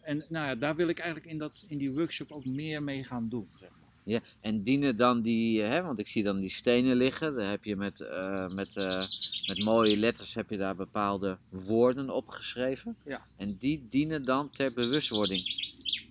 en 0.09 0.25
nou 0.29 0.47
ja, 0.47 0.55
daar 0.55 0.75
wil 0.75 0.87
ik 0.87 0.99
eigenlijk 0.99 1.31
in, 1.31 1.37
dat, 1.37 1.65
in 1.67 1.77
die 1.77 1.91
workshop 1.91 2.31
ook 2.31 2.45
meer 2.45 2.83
mee 2.83 3.03
gaan 3.03 3.29
doen. 3.29 3.47
Zeg 3.59 3.69
maar. 3.79 3.82
Ja, 4.05 4.19
en 4.41 4.63
dienen 4.63 4.95
dan 4.97 5.19
die, 5.21 5.61
hè, 5.61 5.81
want 5.81 5.99
ik 5.99 6.07
zie 6.07 6.23
dan 6.23 6.39
die 6.39 6.49
stenen 6.49 6.95
liggen, 6.95 7.35
daar 7.35 7.49
heb 7.49 7.63
je 7.63 7.75
met, 7.75 7.99
eh, 7.99 8.49
met, 8.49 8.77
eh, 8.77 9.05
met 9.47 9.63
mooie 9.63 9.97
letters 9.97 10.33
heb 10.33 10.49
je 10.49 10.57
daar 10.57 10.75
bepaalde 10.75 11.37
woorden 11.49 12.09
opgeschreven. 12.09 12.95
Ja. 13.05 13.21
En 13.37 13.53
die 13.53 13.85
dienen 13.87 14.23
dan 14.25 14.49
ter 14.49 14.73
bewustwording. 14.73 15.41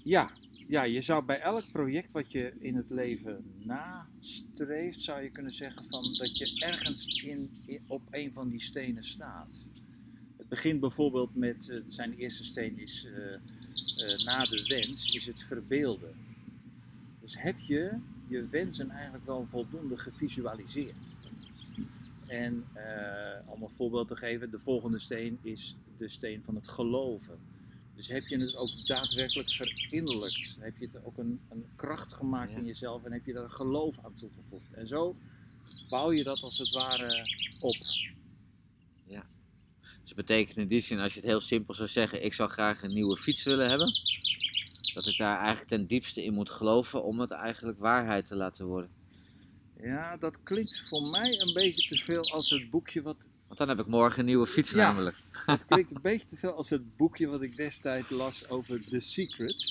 Ja, 0.04 0.30
ja, 0.68 0.82
je 0.82 1.00
zou 1.00 1.25
bij 1.25 1.40
elk 1.40 1.64
project 1.72 2.12
wat 2.12 2.32
je 2.32 2.52
in 2.58 2.75
het 2.76 2.90
leven 2.90 3.44
nastreeft, 3.58 5.00
zou 5.02 5.22
je 5.22 5.30
kunnen 5.32 5.52
zeggen 5.52 5.82
van 5.84 6.02
dat 6.02 6.38
je 6.38 6.64
ergens 6.66 7.22
in, 7.22 7.50
in- 7.66 7.84
op 7.87 8.02
een 8.11 8.32
van 8.32 8.50
die 8.50 8.61
stenen 8.62 9.04
staat. 9.04 9.64
Het 10.37 10.49
begint 10.49 10.80
bijvoorbeeld 10.80 11.34
met, 11.37 11.68
eh, 11.68 11.78
zijn 11.87 12.12
eerste 12.14 12.44
steen 12.44 12.78
is 12.78 13.04
eh, 13.06 13.14
eh, 14.12 14.25
na 14.25 14.44
de 14.44 14.64
wens, 14.68 15.14
is 15.14 15.26
het 15.26 15.42
verbeelden. 15.42 16.14
Dus 17.23 17.38
heb 17.38 17.59
je 17.59 17.99
je 18.29 18.49
wensen 18.49 18.91
eigenlijk 18.91 19.26
wel 19.26 19.47
voldoende 19.47 19.99
gevisualiseerd? 19.99 20.99
En 22.26 22.64
eh, 22.73 23.52
om 23.55 23.62
een 23.62 23.71
voorbeeld 23.71 24.09
te 24.09 24.17
geven, 24.17 24.50
de 24.50 24.59
volgende 24.59 24.99
steen 24.99 25.38
is 25.43 25.76
de 25.97 26.09
steen 26.09 26.43
van 26.45 26.55
het 26.55 26.69
geloven. 26.69 27.38
Dus 27.95 28.09
heb 28.09 28.23
je 28.23 28.38
het 28.38 28.57
ook 28.57 28.87
daadwerkelijk 28.87 29.49
verinnerlijkt? 29.50 30.57
Heb 30.61 30.76
je 30.79 30.87
het 30.93 31.05
ook 31.05 31.19
een, 31.19 31.41
een 31.50 31.64
kracht 31.76 32.12
gemaakt 32.12 32.52
Ja. 32.52 32.59
in 32.59 32.67
jezelf 32.67 33.05
en 33.05 33.12
heb 33.12 33.25
je 33.25 33.33
daar 33.33 33.50
geloof 33.50 33.99
aan 34.05 34.17
toegevoegd? 34.17 34.75
En 34.75 34.87
zo 34.87 35.17
bouw 35.88 36.12
je 36.12 36.23
dat 36.25 36.43
als 36.43 36.59
het 36.59 36.73
ware 36.73 37.26
op. 37.61 37.76
Dus 40.00 40.14
dat 40.17 40.26
betekent 40.26 40.57
in 40.57 40.67
die 40.67 40.81
zin, 40.81 40.99
als 40.99 41.14
je 41.14 41.21
het 41.21 41.29
heel 41.29 41.41
simpel 41.41 41.75
zou 41.75 41.88
zeggen, 41.88 42.25
ik 42.25 42.33
zou 42.33 42.50
graag 42.50 42.83
een 42.83 42.95
nieuwe 42.95 43.17
fiets 43.17 43.45
willen 43.45 43.69
hebben. 43.69 43.93
Dat 44.94 45.06
ik 45.06 45.16
daar 45.16 45.38
eigenlijk 45.38 45.68
ten 45.68 45.84
diepste 45.84 46.25
in 46.25 46.34
moet 46.34 46.50
geloven 46.50 47.04
om 47.04 47.20
het 47.20 47.30
eigenlijk 47.30 47.78
waarheid 47.78 48.25
te 48.25 48.37
laten 48.37 48.66
worden. 48.66 48.90
Ja, 49.82 50.16
dat 50.16 50.42
klinkt 50.42 50.80
voor 50.88 51.02
mij 51.11 51.40
een 51.40 51.52
beetje 51.52 51.88
te 51.88 51.96
veel 52.02 52.30
als 52.30 52.50
het 52.50 52.70
boekje 52.70 53.02
wat. 53.02 53.28
Want 53.46 53.58
dan 53.58 53.68
heb 53.68 53.78
ik 53.87 53.87
morgen 53.92 54.18
een 54.20 54.25
nieuwe 54.26 54.46
fiets 54.46 54.70
Ja. 54.70 54.76
namelijk. 54.76 55.16
Het 55.46 55.66
klinkt 55.66 55.90
een 55.94 56.02
beetje 56.02 56.28
te 56.28 56.37
veel 56.37 56.52
als 56.52 56.70
het 56.70 56.96
boekje 56.96 57.26
wat 57.28 57.42
ik 57.42 57.56
destijds 57.56 58.11
las 58.11 58.49
over 58.49 58.84
The 58.84 59.00
Secret. 59.00 59.70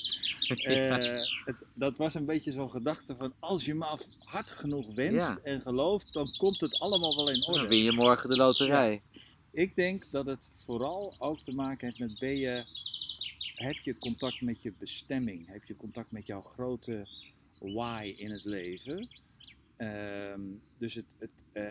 Eh, 0.52 0.98
het, 1.44 1.56
dat 1.74 1.96
was 1.96 2.14
een 2.14 2.24
beetje 2.26 2.52
zo'n 2.52 2.70
gedachte 2.70 3.16
van 3.18 3.32
als 3.38 3.64
je 3.64 3.74
maar 3.74 3.98
hard 4.18 4.50
genoeg 4.50 4.94
wenst 4.94 5.14
Ja. 5.26 5.38
en 5.42 5.60
gelooft, 5.60 6.12
dan 6.12 6.34
komt 6.38 6.60
het 6.60 6.78
allemaal 6.78 7.16
wel 7.16 7.30
in 7.30 7.40
Dan 7.40 7.54
orde. 7.54 7.68
win 7.68 7.82
je 7.82 7.92
morgen 7.92 8.28
de 8.28 8.36
loterij. 8.36 9.02
Ik 9.52 9.76
denk 9.76 10.10
dat 10.10 10.26
het 10.26 10.50
vooral 10.64 11.14
ook 11.18 11.40
te 11.40 11.52
maken 11.52 11.86
heeft 11.86 11.98
met 11.98 12.18
ben 12.18 12.36
je, 12.36 12.64
heb 13.62 13.76
je 13.80 13.98
contact 13.98 14.40
met 14.40 14.62
je 14.62 14.72
bestemming? 14.72 15.46
Heb 15.46 15.64
je 15.64 15.76
contact 15.76 16.12
met 16.12 16.26
jouw 16.26 16.42
grote 16.42 17.08
why 17.58 18.14
in 18.16 18.30
het 18.30 18.44
leven? 18.44 19.08
Ehm, 19.76 20.40
dus 20.78 20.94
het, 20.94 21.16
het, 21.18 21.30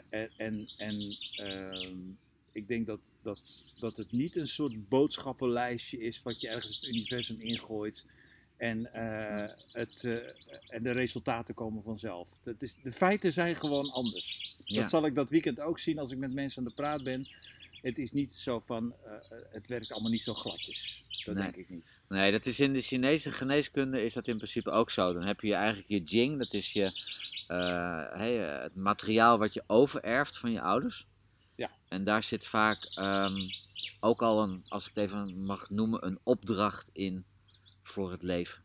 eh, 0.10 0.21
en, 0.38 0.69
en 0.77 1.17
ehm, 1.36 1.98
ik 2.51 2.67
denk 2.67 2.88
dat, 2.88 3.00
dat, 3.21 3.63
dat 3.79 3.98
het 3.98 4.12
niet 4.12 4.36
een 4.36 4.48
soort 4.48 4.89
boodschappenlijstje 4.89 5.98
is 5.98 6.24
wat 6.24 6.41
je 6.41 6.50
ergens 6.50 6.75
het 6.75 6.89
universum 6.89 7.39
ingooit. 7.39 8.05
En, 8.57 8.93
eh, 8.93 9.55
het, 9.71 10.03
eh, 10.03 10.13
en 10.67 10.83
de 10.83 10.91
resultaten 10.91 11.55
komen 11.55 11.83
vanzelf. 11.83 12.29
Dat 12.41 12.62
is, 12.62 12.75
de 12.83 12.91
feiten 12.91 13.33
zijn 13.33 13.55
gewoon 13.55 13.91
anders. 13.91 14.50
Ja. 14.65 14.81
Dat 14.81 14.89
zal 14.89 15.05
ik 15.05 15.15
dat 15.15 15.29
weekend 15.29 15.60
ook 15.60 15.79
zien 15.79 16.00
als 16.00 16.12
ik 16.12 16.17
met 16.17 16.33
mensen 16.33 16.62
aan 16.62 16.67
de 16.67 16.75
praat 16.75 17.03
ben. 17.03 17.29
Het 17.81 17.98
is 17.98 18.12
niet 18.12 18.36
zo 18.36 18.60
van, 18.60 18.95
het 19.51 19.67
werkt 19.67 19.91
allemaal 19.91 20.12
niet 20.12 20.21
zo 20.21 20.33
gladjes. 20.33 21.00
Dat 21.25 21.36
Nee. 21.36 21.44
denk 21.44 21.56
ik 21.56 21.70
niet. 21.70 21.92
Nee, 22.10 22.32
dat 22.32 22.46
is 22.46 22.60
in 22.60 22.74
de 22.74 22.82
Chinese 22.82 23.32
geneeskunde 23.32 24.04
is 24.04 24.13
dat 24.13 24.28
in 24.28 24.38
principe 24.38 24.70
ook 24.72 24.90
zo. 24.90 25.13
Dan 25.13 25.24
heb 25.24 25.40
je 25.42 25.54
eigenlijk 25.54 25.88
je 25.90 26.00
jing, 26.04 26.38
dat 26.38 26.54
is 26.54 26.74
je, 26.74 26.84
eh, 27.48 28.18
hey, 28.18 28.56
eh, 28.56 28.62
het 28.62 28.75
materiaal 28.75 29.38
wat 29.38 29.54
je 29.54 29.63
overerft 29.68 30.38
van 30.38 30.51
je 30.51 30.62
ouders. 30.62 31.06
Ja. 31.56 31.72
En 31.88 32.04
daar 32.04 32.24
zit 32.24 32.46
vaak 32.46 32.92
ehm, 32.96 33.36
ook 34.00 34.22
al 34.22 34.44
een, 34.44 34.66
als 34.68 34.88
ik 34.88 34.92
het 34.96 35.04
even 35.04 35.44
mag 35.46 35.70
noemen, 35.70 36.06
een 36.06 36.20
opdracht 36.24 36.90
in 36.94 37.25
voor 37.84 38.12
het 38.12 38.24
leven. 38.24 38.62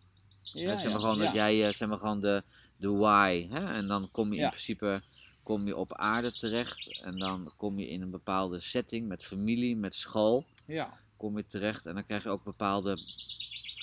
Hè, 0.53 0.77
zeg 0.77 0.91
maar 0.91 1.01
gewoon 1.01 1.19
dat 1.19 1.35
jij, 1.35 1.67
eh, 1.67 1.73
zeg 1.73 1.89
maar 1.89 1.99
gewoon 1.99 2.21
de, 2.21 2.43
de 2.77 2.89
why, 2.91 3.47
hè? 3.51 3.73
en 3.73 3.87
dan 3.87 4.09
kom 4.11 4.29
je 4.31 4.37
in 4.37 4.43
Ja. 4.43 4.49
principe 4.49 5.03
kom 5.43 5.67
je 5.67 5.77
op 5.77 5.93
aarde 5.93 6.33
terecht 6.33 7.01
en 7.05 7.19
dan 7.19 7.53
kom 7.57 7.79
je 7.79 7.89
in 7.89 8.03
een 8.03 8.11
bepaalde 8.11 8.61
setting 8.61 9.09
met 9.09 9.25
familie, 9.25 9.77
met 9.77 9.95
school 9.95 10.47
Ja, 10.67 10.99
kom 11.17 11.37
je 11.37 11.47
terecht 11.47 11.87
en 11.87 11.95
dan 11.95 12.07
krijg 12.07 12.23
je 12.23 12.29
ook 12.29 12.45
bepaalde 12.45 12.99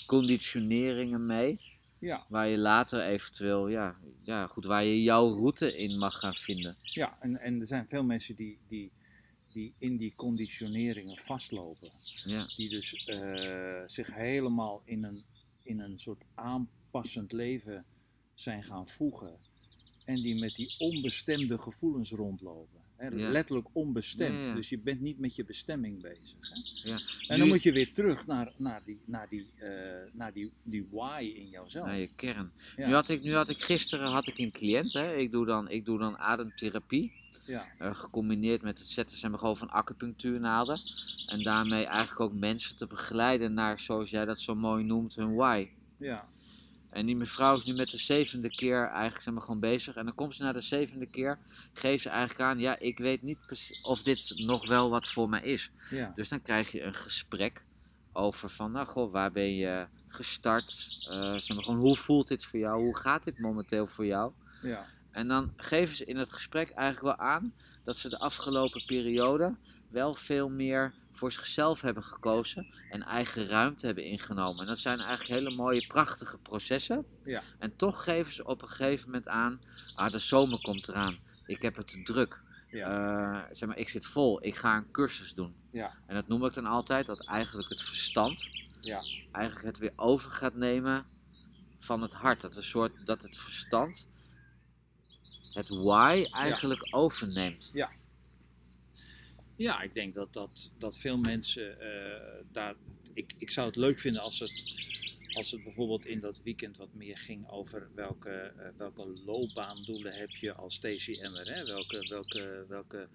conditioneringen 0.06 1.26
mee. 1.26 1.60
ja, 2.00 2.26
Waar 2.30 2.48
je 2.48 2.58
later 2.58 3.06
eventueel, 3.06 3.68
ja, 3.68 3.98
ja 4.24 4.48
goed, 4.48 4.66
waar 4.66 4.84
je 4.84 5.04
jouw 5.04 5.28
route 5.28 5.78
in 5.78 5.98
mag 5.98 6.20
gaan 6.20 6.34
vinden. 6.34 6.74
ja. 6.84 7.18
En, 7.22 7.40
en 7.40 7.60
er 7.60 7.66
zijn 7.66 7.88
veel 7.88 8.04
mensen 8.04 8.36
die, 8.36 8.60
die, 8.68 8.92
die 9.52 9.74
in 9.80 9.98
die 9.98 10.14
conditioneringen 10.16 11.18
vastlopen. 11.18 11.90
Ja, 12.24 12.46
Die 12.56 12.70
dus 12.70 12.94
eh, 12.94 13.82
zich 13.86 14.14
helemaal 14.14 14.82
in 14.86 15.04
een, 15.04 15.24
in 15.64 15.80
een 15.80 16.00
soort 16.00 16.24
aanpassend 16.36 17.32
leven 17.32 17.86
zijn 18.34 18.64
gaan 18.64 18.88
voegen. 18.88 19.38
En 20.06 20.16
die 20.22 20.40
met 20.40 20.56
die 20.56 20.76
onbestemde 20.78 21.58
gevoelens 21.58 22.12
rondlopen. 22.12 22.82
Hè, 23.04 23.10
Ja. 23.10 23.30
Letterlijk 23.30 23.68
onbestemd. 23.72 24.46
Ja. 24.46 24.54
Dus 24.54 24.70
je 24.70 24.80
bent 24.80 25.02
niet 25.02 25.20
met 25.20 25.36
je 25.36 25.46
bestemming 25.46 26.02
bezig. 26.02 26.50
Hè? 26.50 26.90
ja. 26.90 27.00
En 27.28 27.40
dan 27.40 27.48
moet 27.48 27.64
je 27.64 27.72
weer 27.72 27.92
terug 27.94 28.28
naar, 28.28 28.52
naar, 28.58 28.82
die, 28.86 29.00
naar, 29.06 29.28
die, 29.30 29.48
eh, 29.56 29.70
naar 30.14 30.34
die, 30.34 30.52
die 30.64 30.88
why 30.92 31.32
in 31.36 31.50
jouzelf. 31.50 31.86
naar 31.86 31.98
je 31.98 32.10
kern. 32.16 32.52
Nu, 32.76 32.94
had 32.94 33.10
ik, 33.10 33.24
nu 33.24 33.34
had 33.34 33.50
ik 33.50 33.62
gisteren 33.62 34.12
had 34.12 34.28
ik 34.28 34.38
een 34.38 34.52
cliënt, 34.52 34.94
hè. 34.94 35.16
Ik, 35.16 35.32
doe 35.32 35.46
dan, 35.46 35.70
ik 35.70 35.86
doe 35.86 36.00
dan 36.00 36.18
ademtherapie. 36.18 37.12
Ja, 37.46 37.66
eh, 37.80 37.96
gecombineerd 37.96 38.62
met 38.62 38.78
het 38.80 38.88
zetten 38.88 39.30
maar, 39.30 39.40
gewoon 39.40 39.58
van 39.58 39.70
acupunctuurnaalden. 39.70 40.80
En 41.26 41.44
daarmee 41.44 41.86
eigenlijk 41.86 42.20
ook 42.20 42.34
mensen 42.34 42.78
te 42.78 42.88
begeleiden 42.88 43.54
naar, 43.54 43.80
zoals 43.80 44.10
jij 44.10 44.26
dat 44.26 44.40
zo 44.40 44.56
mooi 44.56 44.84
noemt, 44.84 45.16
hun 45.16 45.36
why. 45.36 45.68
ja, 45.98 46.28
En 46.94 47.06
die 47.06 47.16
mevrouw 47.16 47.56
is 47.56 47.64
nu 47.64 47.74
met 47.74 47.90
de 47.90 47.98
zevende 47.98 48.50
keer 48.50 48.88
eigenlijk 48.88 49.22
zeg 49.22 49.34
maar, 49.34 49.44
gewoon 49.44 49.60
bezig. 49.60 49.96
En 49.96 50.06
dan 50.06 50.16
komt 50.16 50.36
ze 50.36 50.44
na 50.44 50.52
de 50.52 50.62
zevende 50.62 51.06
keer, 51.10 51.38
geeft 51.74 52.04
ze 52.04 52.10
eigenlijk 52.10 52.40
aan, 52.42 52.60
ja, 52.60 52.80
ik 52.80 52.98
weet 52.98 53.22
niet 53.22 53.80
of 53.82 54.02
dit 54.02 54.34
nog 54.36 54.68
wel 54.68 54.90
wat 54.90 55.08
voor 55.08 55.30
mij 55.30 55.42
is. 55.42 55.72
ja, 55.90 56.12
Dus 56.16 56.30
dan 56.30 56.42
krijg 56.42 56.72
je 56.72 56.82
een 56.84 56.94
gesprek 56.96 57.64
over 58.14 58.50
van, 58.50 58.72
nou 58.72 58.88
goh, 58.88 59.12
waar 59.12 59.32
ben 59.32 59.56
je 59.56 59.86
gestart? 60.10 60.88
Eh, 61.12 61.32
zeg 61.32 61.48
maar, 61.56 61.64
gewoon, 61.64 61.80
hoe 61.80 61.98
voelt 61.98 62.28
dit 62.28 62.46
voor 62.46 62.60
jou? 62.60 62.82
Hoe 62.82 62.98
gaat 62.98 63.24
dit 63.24 63.40
momenteel 63.40 63.86
voor 63.86 64.06
jou? 64.06 64.32
ja, 64.62 64.86
En 65.12 65.28
dan 65.28 65.54
geven 65.58 65.96
ze 65.96 66.06
in 66.06 66.18
het 66.18 66.32
gesprek 66.32 66.70
eigenlijk 66.70 67.18
wel 67.18 67.28
aan 67.28 67.54
dat 67.86 67.98
ze 67.98 68.10
de 68.10 68.20
afgelopen 68.20 68.84
periode 68.86 69.54
wel 69.94 70.14
veel 70.16 70.50
meer 70.50 70.94
voor 71.12 71.32
zichzelf 71.32 71.82
hebben 71.82 72.04
gekozen 72.04 72.74
en 72.90 73.04
eigen 73.04 73.48
ruimte 73.48 73.86
hebben 73.86 74.04
ingenomen. 74.04 74.60
En 74.60 74.66
dat 74.66 74.80
zijn 74.80 75.00
eigenlijk 75.00 75.30
hele 75.40 75.56
mooie, 75.56 75.88
prachtige 75.88 76.38
processen. 76.38 77.06
Ja. 77.24 77.44
En 77.60 77.76
toch 77.76 78.04
geven 78.04 78.34
ze 78.34 78.46
op 78.46 78.62
een 78.62 78.68
gegeven 78.68 79.06
moment 79.06 79.28
aan, 79.28 79.60
ah, 79.96 80.12
de 80.12 80.20
zomer 80.20 80.62
komt 80.62 80.88
eraan. 80.90 81.18
Ik 81.46 81.62
heb 81.62 81.76
het 81.76 81.88
te 81.88 82.04
druk. 82.04 82.42
ja, 82.70 82.88
Eh, 82.88 83.56
zeg 83.56 83.68
maar, 83.70 83.78
ik 83.78 83.90
zit 83.90 84.06
vol. 84.06 84.44
Ik 84.46 84.56
ga 84.56 84.78
een 84.78 84.92
cursus 84.92 85.34
doen. 85.34 85.54
ja, 85.72 85.94
En 86.06 86.16
dat 86.16 86.28
noem 86.28 86.46
ik 86.46 86.54
dan 86.54 86.66
altijd, 86.66 87.06
dat 87.06 87.26
eigenlijk 87.26 87.70
het 87.70 87.82
verstand 87.82 88.48
ja, 88.82 89.04
eigenlijk 89.32 89.66
het 89.66 89.78
weer 89.78 89.94
over 89.96 90.32
gaat 90.32 90.56
nemen 90.56 91.06
van 91.80 92.02
het 92.02 92.14
hart. 92.14 92.42
Dat, 92.42 92.56
een 92.56 92.64
soort, 92.64 93.06
dat 93.06 93.22
het 93.22 93.38
verstand 93.38 94.08
het 95.54 95.70
why 95.70 96.28
eigenlijk 96.32 96.88
overneemt. 96.92 97.70
ja. 97.74 97.90
Ik 99.72 99.94
denk 99.94 100.16
dat, 100.16 100.34
dat, 100.34 100.72
dat 100.80 100.98
veel 100.98 101.18
mensen 101.18 101.80
eh, 101.80 102.44
daar. 102.52 102.76
Ik, 103.14 103.34
ik 103.38 103.50
zou 103.50 103.68
het 103.68 103.76
leuk 103.76 104.00
vinden 104.00 104.22
als 104.22 104.40
het, 104.40 104.64
als 105.36 105.52
het 105.52 105.64
bijvoorbeeld 105.64 106.06
in 106.06 106.20
dat 106.20 106.42
weekend 106.44 106.78
wat 106.78 106.94
meer 106.94 107.18
ging 107.18 107.50
over 107.50 107.90
welke, 107.96 108.30
eh, 108.30 108.68
welke 108.78 109.22
loopbaandoelen 109.24 110.14
heb 110.14 110.30
je 110.30 110.54
als 110.54 110.80
TCM'er. 110.80 111.66
Welke, 111.66 112.08
welke, 112.10 112.66
welke 112.68 113.10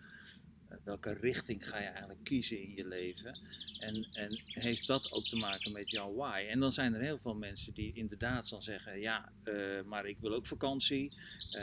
eh, 0.69 0.77
welke 0.85 1.13
richting 1.13 1.69
ga 1.69 1.79
je 1.79 1.87
eigenlijk 1.87 2.25
kiezen 2.25 2.63
in 2.63 2.75
je 2.75 2.87
leven? 2.87 3.39
En, 3.79 3.95
en 4.13 4.43
heeft 4.45 4.87
dat 4.87 5.13
ook 5.13 5.25
te 5.25 5.37
maken 5.37 5.73
met 5.73 5.91
jouw 5.91 6.15
why? 6.15 6.47
En 6.49 6.61
dan 6.61 6.73
zijn 6.73 6.95
er 6.95 7.01
heel 7.01 7.19
veel 7.19 7.35
mensen 7.35 7.75
die 7.75 7.95
inderdaad 7.95 8.49
dan 8.49 8.63
zeggen: 8.63 9.01
Ja, 9.01 9.33
maar 9.87 10.07
ik 10.07 10.17
wil 10.21 10.35
ook 10.35 10.47
vakantie, 10.47 11.13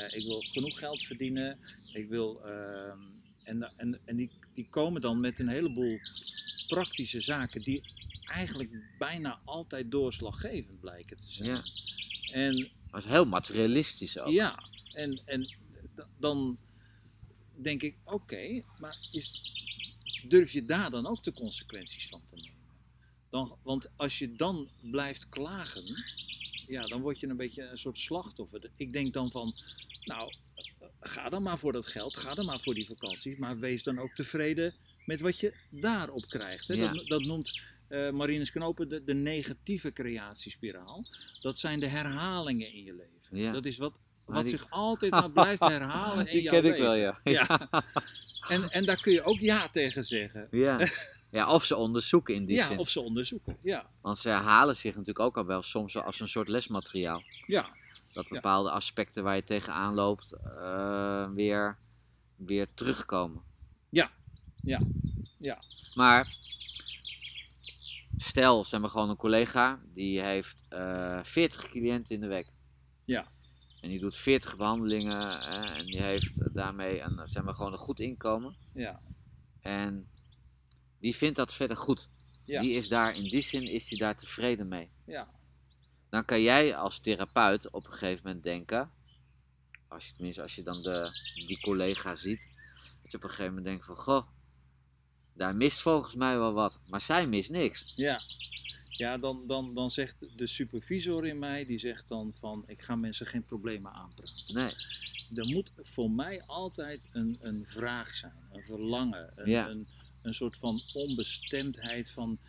ik 0.09 0.23
wil 0.23 0.39
genoeg 0.39 0.79
geld 0.79 1.01
verdienen, 1.01 1.57
ik 1.93 2.09
wil. 2.09 2.45
ehm, 2.45 3.13
en 3.45 3.71
en, 3.75 3.99
en 4.05 4.15
die, 4.15 4.31
die 4.55 4.69
komen 4.69 5.01
dan 5.01 5.19
met 5.19 5.39
een 5.39 5.47
heleboel 5.47 5.99
praktische 6.67 7.21
zaken 7.21 7.61
die 7.61 7.83
eigenlijk 8.25 8.97
bijna 8.97 9.39
altijd 9.45 9.91
doorslaggevend 9.91 10.81
blijken 10.81 11.17
te 11.17 11.33
zijn. 11.33 11.49
Ja. 11.49 11.63
En 12.31 12.71
Dat 12.91 13.03
is 13.03 13.09
heel 13.09 13.25
materialistisch 13.25 14.19
ook. 14.19 14.31
ja, 14.31 14.63
en, 14.91 15.21
en 15.25 15.55
dan 16.19 16.59
denk 17.61 17.81
ik, 17.81 17.97
oké, 18.03 18.63
maar 18.79 18.97
is, 19.11 19.51
durf 20.27 20.51
je 20.51 20.65
daar 20.65 20.91
dan 20.91 21.07
ook 21.07 21.23
de 21.23 21.33
consequenties 21.33 22.07
van 22.07 22.21
te 22.25 22.35
nemen? 22.35 22.63
Dan, 23.29 23.57
want 23.63 23.91
als 23.95 24.19
je 24.19 24.35
dan 24.35 24.69
blijft 24.81 25.29
klagen, 25.29 25.83
ja, 26.65 26.87
dan 26.87 27.01
word 27.01 27.19
je 27.19 27.27
een 27.27 27.37
beetje 27.37 27.63
een 27.63 27.77
soort 27.77 27.97
slachtoffer. 27.97 28.69
Ik 28.75 28.93
denk 28.93 29.13
dan 29.13 29.31
van, 29.31 29.55
nou, 30.05 30.33
ga 31.07 31.29
dan 31.29 31.41
maar 31.43 31.57
voor 31.57 31.71
dat 31.71 31.85
geld, 31.87 32.17
ga 32.17 32.33
dan 32.33 32.45
maar 32.45 32.59
voor 32.59 32.73
die 32.73 32.87
vakanties, 32.87 33.37
maar 33.37 33.59
wees 33.59 33.83
dan 33.83 33.99
ook 33.99 34.13
tevreden 34.13 34.73
met 35.05 35.21
wat 35.21 35.39
je 35.39 35.53
daarop 35.71 36.25
krijgt. 36.27 36.67
Hè? 36.67 36.73
Ja. 36.73 36.93
Dat, 36.93 37.07
dat 37.07 37.21
noemt 37.21 37.61
eh 37.87 38.09
Marinus 38.11 38.51
Knopen 38.51 38.89
de, 38.89 39.03
de 39.03 39.13
negatieve 39.13 39.93
creatiespiraal. 39.93 41.05
Dat 41.41 41.59
zijn 41.59 41.79
de 41.79 41.87
herhalingen 41.87 42.73
in 42.73 42.83
je 42.83 42.93
leven. 42.93 43.37
Ja. 43.37 43.51
Dat 43.51 43.65
is 43.65 43.77
wat, 43.77 43.99
Maar 44.25 44.35
wat 44.35 44.45
die- 44.45 44.57
zich 44.57 44.67
altijd 44.69 45.11
maar 45.11 45.31
blijft 45.31 45.61
herhalen 45.77 46.25
in 46.27 46.33
Die 46.33 46.41
jouw 46.41 46.53
ken 46.53 46.65
ik 46.65 46.71
leven. 46.71 46.85
wel, 46.85 46.95
ja. 47.05 47.19
Ja. 47.23 47.69
En, 48.49 48.63
en 48.69 48.85
daar 48.85 49.01
kun 49.01 49.13
je 49.13 49.23
ook 49.23 49.39
ja 49.39 49.67
tegen 49.67 50.03
zeggen. 50.03 50.47
Ja. 50.51 50.87
ja, 51.31 51.51
of 51.51 51.65
ze 51.65 51.75
onderzoeken 51.75 52.35
in 52.35 52.45
die 52.45 52.55
Ja, 52.55 52.67
zin. 52.67 52.77
of 52.77 52.89
ze 52.89 53.01
onderzoeken. 53.01 53.57
Ja, 53.61 53.89
Want 54.01 54.17
ze 54.17 54.29
herhalen 54.29 54.75
zich 54.75 54.91
natuurlijk 54.91 55.19
ook 55.19 55.37
al 55.37 55.45
wel 55.45 55.61
soms 55.61 55.97
als 55.97 56.19
een 56.19 56.27
soort 56.27 56.47
lesmateriaal. 56.47 57.23
ja, 57.47 57.69
Dat 58.15 58.23
Ja. 58.23 58.29
bepaalde 58.35 58.71
aspecten 58.71 59.23
waar 59.23 59.35
je 59.35 59.43
tegenaan 59.43 59.93
loopt 59.93 60.31
eh, 60.33 61.29
weer, 61.33 61.77
weer 62.35 62.67
terugkomen. 62.73 63.41
Ja. 63.89 64.11
Ja. 64.61 64.79
Ja. 65.33 65.57
Maar 65.95 66.37
stel, 68.17 68.65
zeg 68.65 68.79
maar 68.79 68.89
gewoon 68.89 69.09
een 69.09 69.15
collega 69.15 69.79
die 69.93 70.21
heeft 70.21 70.63
eh 70.69 71.19
40 71.23 71.67
cliënten 71.69 72.15
in 72.15 72.21
de 72.21 72.27
week. 72.27 72.47
Ja. 73.05 73.27
En 73.81 73.89
die 73.89 73.99
doet 73.99 74.15
40 74.15 74.57
behandelingen 74.57 75.19
hè, 75.39 75.59
en 75.77 75.85
die 75.85 76.01
heeft 76.03 76.53
daarmee 76.53 77.01
een, 77.01 77.21
zeg 77.27 77.43
maar, 77.43 77.53
gewoon 77.53 77.71
een 77.71 77.77
goed 77.77 77.99
inkomen. 77.99 78.55
ja, 78.73 79.01
En 79.61 80.09
die 80.99 81.15
vindt 81.15 81.35
dat 81.35 81.53
verder 81.53 81.77
goed. 81.77 82.07
Ja. 82.45 82.61
Die 82.61 82.71
is 82.73 82.87
daar, 82.87 83.15
in 83.15 83.29
die 83.29 83.41
zin 83.41 83.63
is 83.67 83.89
hij 83.89 83.97
daar 83.99 84.15
tevreden 84.15 84.67
mee. 84.67 84.89
ja, 85.05 85.27
Dan 86.15 86.25
kan 86.25 86.41
jij 86.41 86.75
als 86.75 86.99
therapeut 86.99 87.71
op 87.71 87.85
een 87.85 87.91
gegeven 87.91 88.21
moment 88.25 88.43
denken, 88.43 88.91
als 89.87 90.07
je, 90.07 90.13
tenminste 90.13 90.41
als 90.41 90.55
je 90.55 90.63
dan 90.63 90.81
de, 90.81 91.09
die 91.47 91.59
collega 91.61 92.15
ziet, 92.15 92.47
dat 93.01 93.11
je 93.11 93.17
op 93.17 93.23
een 93.23 93.29
gegeven 93.29 93.47
moment 93.53 93.65
denkt 93.65 93.85
van, 93.85 93.95
goh, 93.95 94.27
daar 95.33 95.55
mist 95.55 95.81
volgens 95.81 96.15
mij 96.15 96.37
wel 96.37 96.53
wat, 96.53 96.79
maar 96.87 97.01
zij 97.01 97.27
mist 97.27 97.49
niks. 97.49 97.93
ja. 97.95 98.21
Ja, 98.97 99.17
dan, 99.17 99.47
dan, 99.47 99.73
dan 99.73 99.91
zegt 99.91 100.37
de 100.37 100.47
supervisor 100.47 101.25
in 101.25 101.39
mij, 101.39 101.65
die 101.65 101.79
zegt 101.79 102.07
dan 102.07 102.33
van, 102.39 102.63
ik 102.67 102.81
ga 102.81 102.95
mensen 102.95 103.25
geen 103.25 103.45
problemen 103.45 103.91
aanpraten. 103.93 104.53
Nee, 104.53 104.73
Er 105.35 105.53
moet 105.53 105.71
voor 105.75 106.11
mij 106.11 106.43
altijd 106.45 107.07
een, 107.11 107.37
een 107.41 107.67
vraag 107.67 108.13
zijn, 108.13 108.47
een 108.51 108.63
verlangen, 108.63 109.31
een, 109.35 109.49
Ja. 109.49 109.67
een, 109.69 109.87
een 110.23 110.33
soort 110.33 110.57
van 110.57 110.81
onbestemdheid 110.93 112.09
van, 112.09 112.39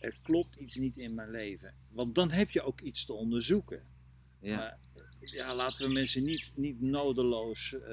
er 0.00 0.18
klopt 0.22 0.56
iets 0.56 0.74
niet 0.76 0.96
in 0.96 1.14
mijn 1.14 1.30
leven. 1.30 1.74
Want 1.92 2.14
dan 2.14 2.30
heb 2.30 2.50
je 2.50 2.62
ook 2.62 2.80
iets 2.80 3.04
te 3.04 3.12
onderzoeken. 3.12 3.82
ja, 4.40 4.56
Maar 4.56 4.78
ja, 5.20 5.54
laten 5.54 5.86
we 5.86 5.92
mensen 5.92 6.22
niet, 6.22 6.52
niet 6.56 6.80
nodeloos 6.80 7.72
eh, 7.72 7.88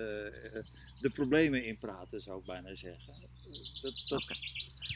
de 0.99 1.12
problemen 1.13 1.65
inpraten, 1.65 2.21
zou 2.21 2.39
ik 2.39 2.45
bijna 2.45 2.73
zeggen. 2.73 3.13
Dat, 3.82 4.05
dat, 4.08 4.38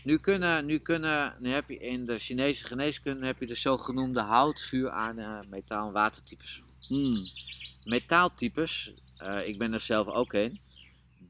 Nu 0.03 0.17
kunnen, 0.17 0.65
nu 0.65 0.77
kunnen, 0.77 1.35
nu 1.39 1.49
heb 1.49 1.69
je 1.69 1.77
in 1.77 2.05
de 2.05 2.19
Chinese 2.19 2.65
geneeskunde 2.65 3.25
heb 3.25 3.39
je 3.39 3.47
de 3.47 3.55
zogenoemde 3.55 4.21
hout, 4.21 4.61
vuur, 4.61 4.89
aarde, 4.89 5.43
metaal 5.49 5.87
en 5.87 5.93
watertypes. 5.93 6.63
Hmm, 6.87 7.29
Metaaltypes, 7.85 8.91
eh, 9.17 9.47
ik 9.47 9.57
ben 9.57 9.73
er 9.73 9.79
zelf 9.79 10.07
ook 10.07 10.33
een, 10.33 10.59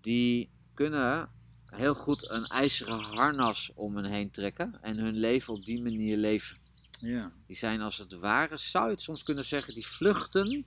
die 0.02 0.50
kunnen 0.74 1.30
heel 1.72 1.96
goed 1.96 2.30
een 2.30 2.46
ijzeren 2.46 3.00
harnas 3.00 3.72
om 3.74 3.96
hen 3.96 4.06
heen 4.06 4.32
trekken 4.32 4.78
en 4.82 4.98
hun 4.98 5.18
leven 5.18 5.54
op 5.54 5.66
die 5.66 5.82
manier 5.82 6.18
leven. 6.18 6.58
ja, 7.00 7.32
Die 7.48 7.58
zijn 7.58 7.82
als 7.82 7.98
het 7.98 8.14
ware, 8.14 8.58
zou 8.58 8.86
je 8.86 8.92
het 8.92 9.02
soms 9.02 9.24
kunnen 9.24 9.46
zeggen, 9.46 9.74
die 9.74 9.88
vluchten. 9.88 10.66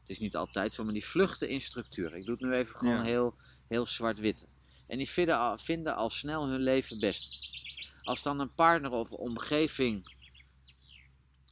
Het 0.00 0.10
is 0.14 0.18
niet 0.18 0.36
altijd 0.36 0.74
zo, 0.74 0.84
maar 0.84 0.92
die 0.92 1.04
vluchten 1.06 1.48
in 1.48 1.60
structuur. 1.60 2.16
Ik 2.16 2.24
doe 2.24 2.34
het 2.34 2.44
nu 2.44 2.52
even 2.52 2.76
gewoon 2.76 2.94
Ja. 2.96 3.02
heel, 3.02 3.34
heel 3.68 3.86
zwart-wit. 3.86 4.48
En 4.86 4.98
die 4.98 5.08
vinden 5.10 5.38
al, 5.38 5.58
vinden 5.58 5.96
al 5.96 6.10
snel 6.10 6.48
hun 6.48 6.60
leven 6.60 6.98
best. 7.00 7.38
Als 8.04 8.22
dan 8.22 8.40
een 8.40 8.54
partner 8.54 8.90
of 8.90 9.12
omgeving 9.12 10.14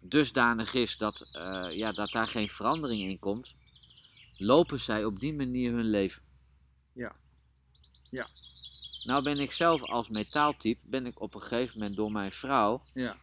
dusdanig 0.01 0.75
is 0.75 0.97
dat, 0.97 1.20
eh, 1.37 1.66
ja, 1.70 1.92
dat 1.92 2.12
daar 2.12 2.29
geen 2.29 2.49
verandering 2.49 3.03
in 3.11 3.18
komt, 3.18 3.55
lopen 4.37 4.81
zij 4.81 5.05
op 5.05 5.20
die 5.20 5.35
manier 5.35 5.73
hun 5.73 5.90
leven. 5.90 6.23
Ja. 6.92 7.16
Ja. 8.11 8.29
Nou 9.05 9.23
ben 9.23 9.38
ik 9.38 9.53
zelf 9.53 9.83
als 9.83 10.09
metaaltype, 10.09 10.81
ben 10.83 11.07
ik 11.07 11.21
op 11.21 11.35
een 11.35 11.43
gegeven 11.43 11.79
moment 11.79 11.97
door 11.97 12.12
mijn 12.12 12.33
vrouw 12.33 12.83
ja, 12.95 13.17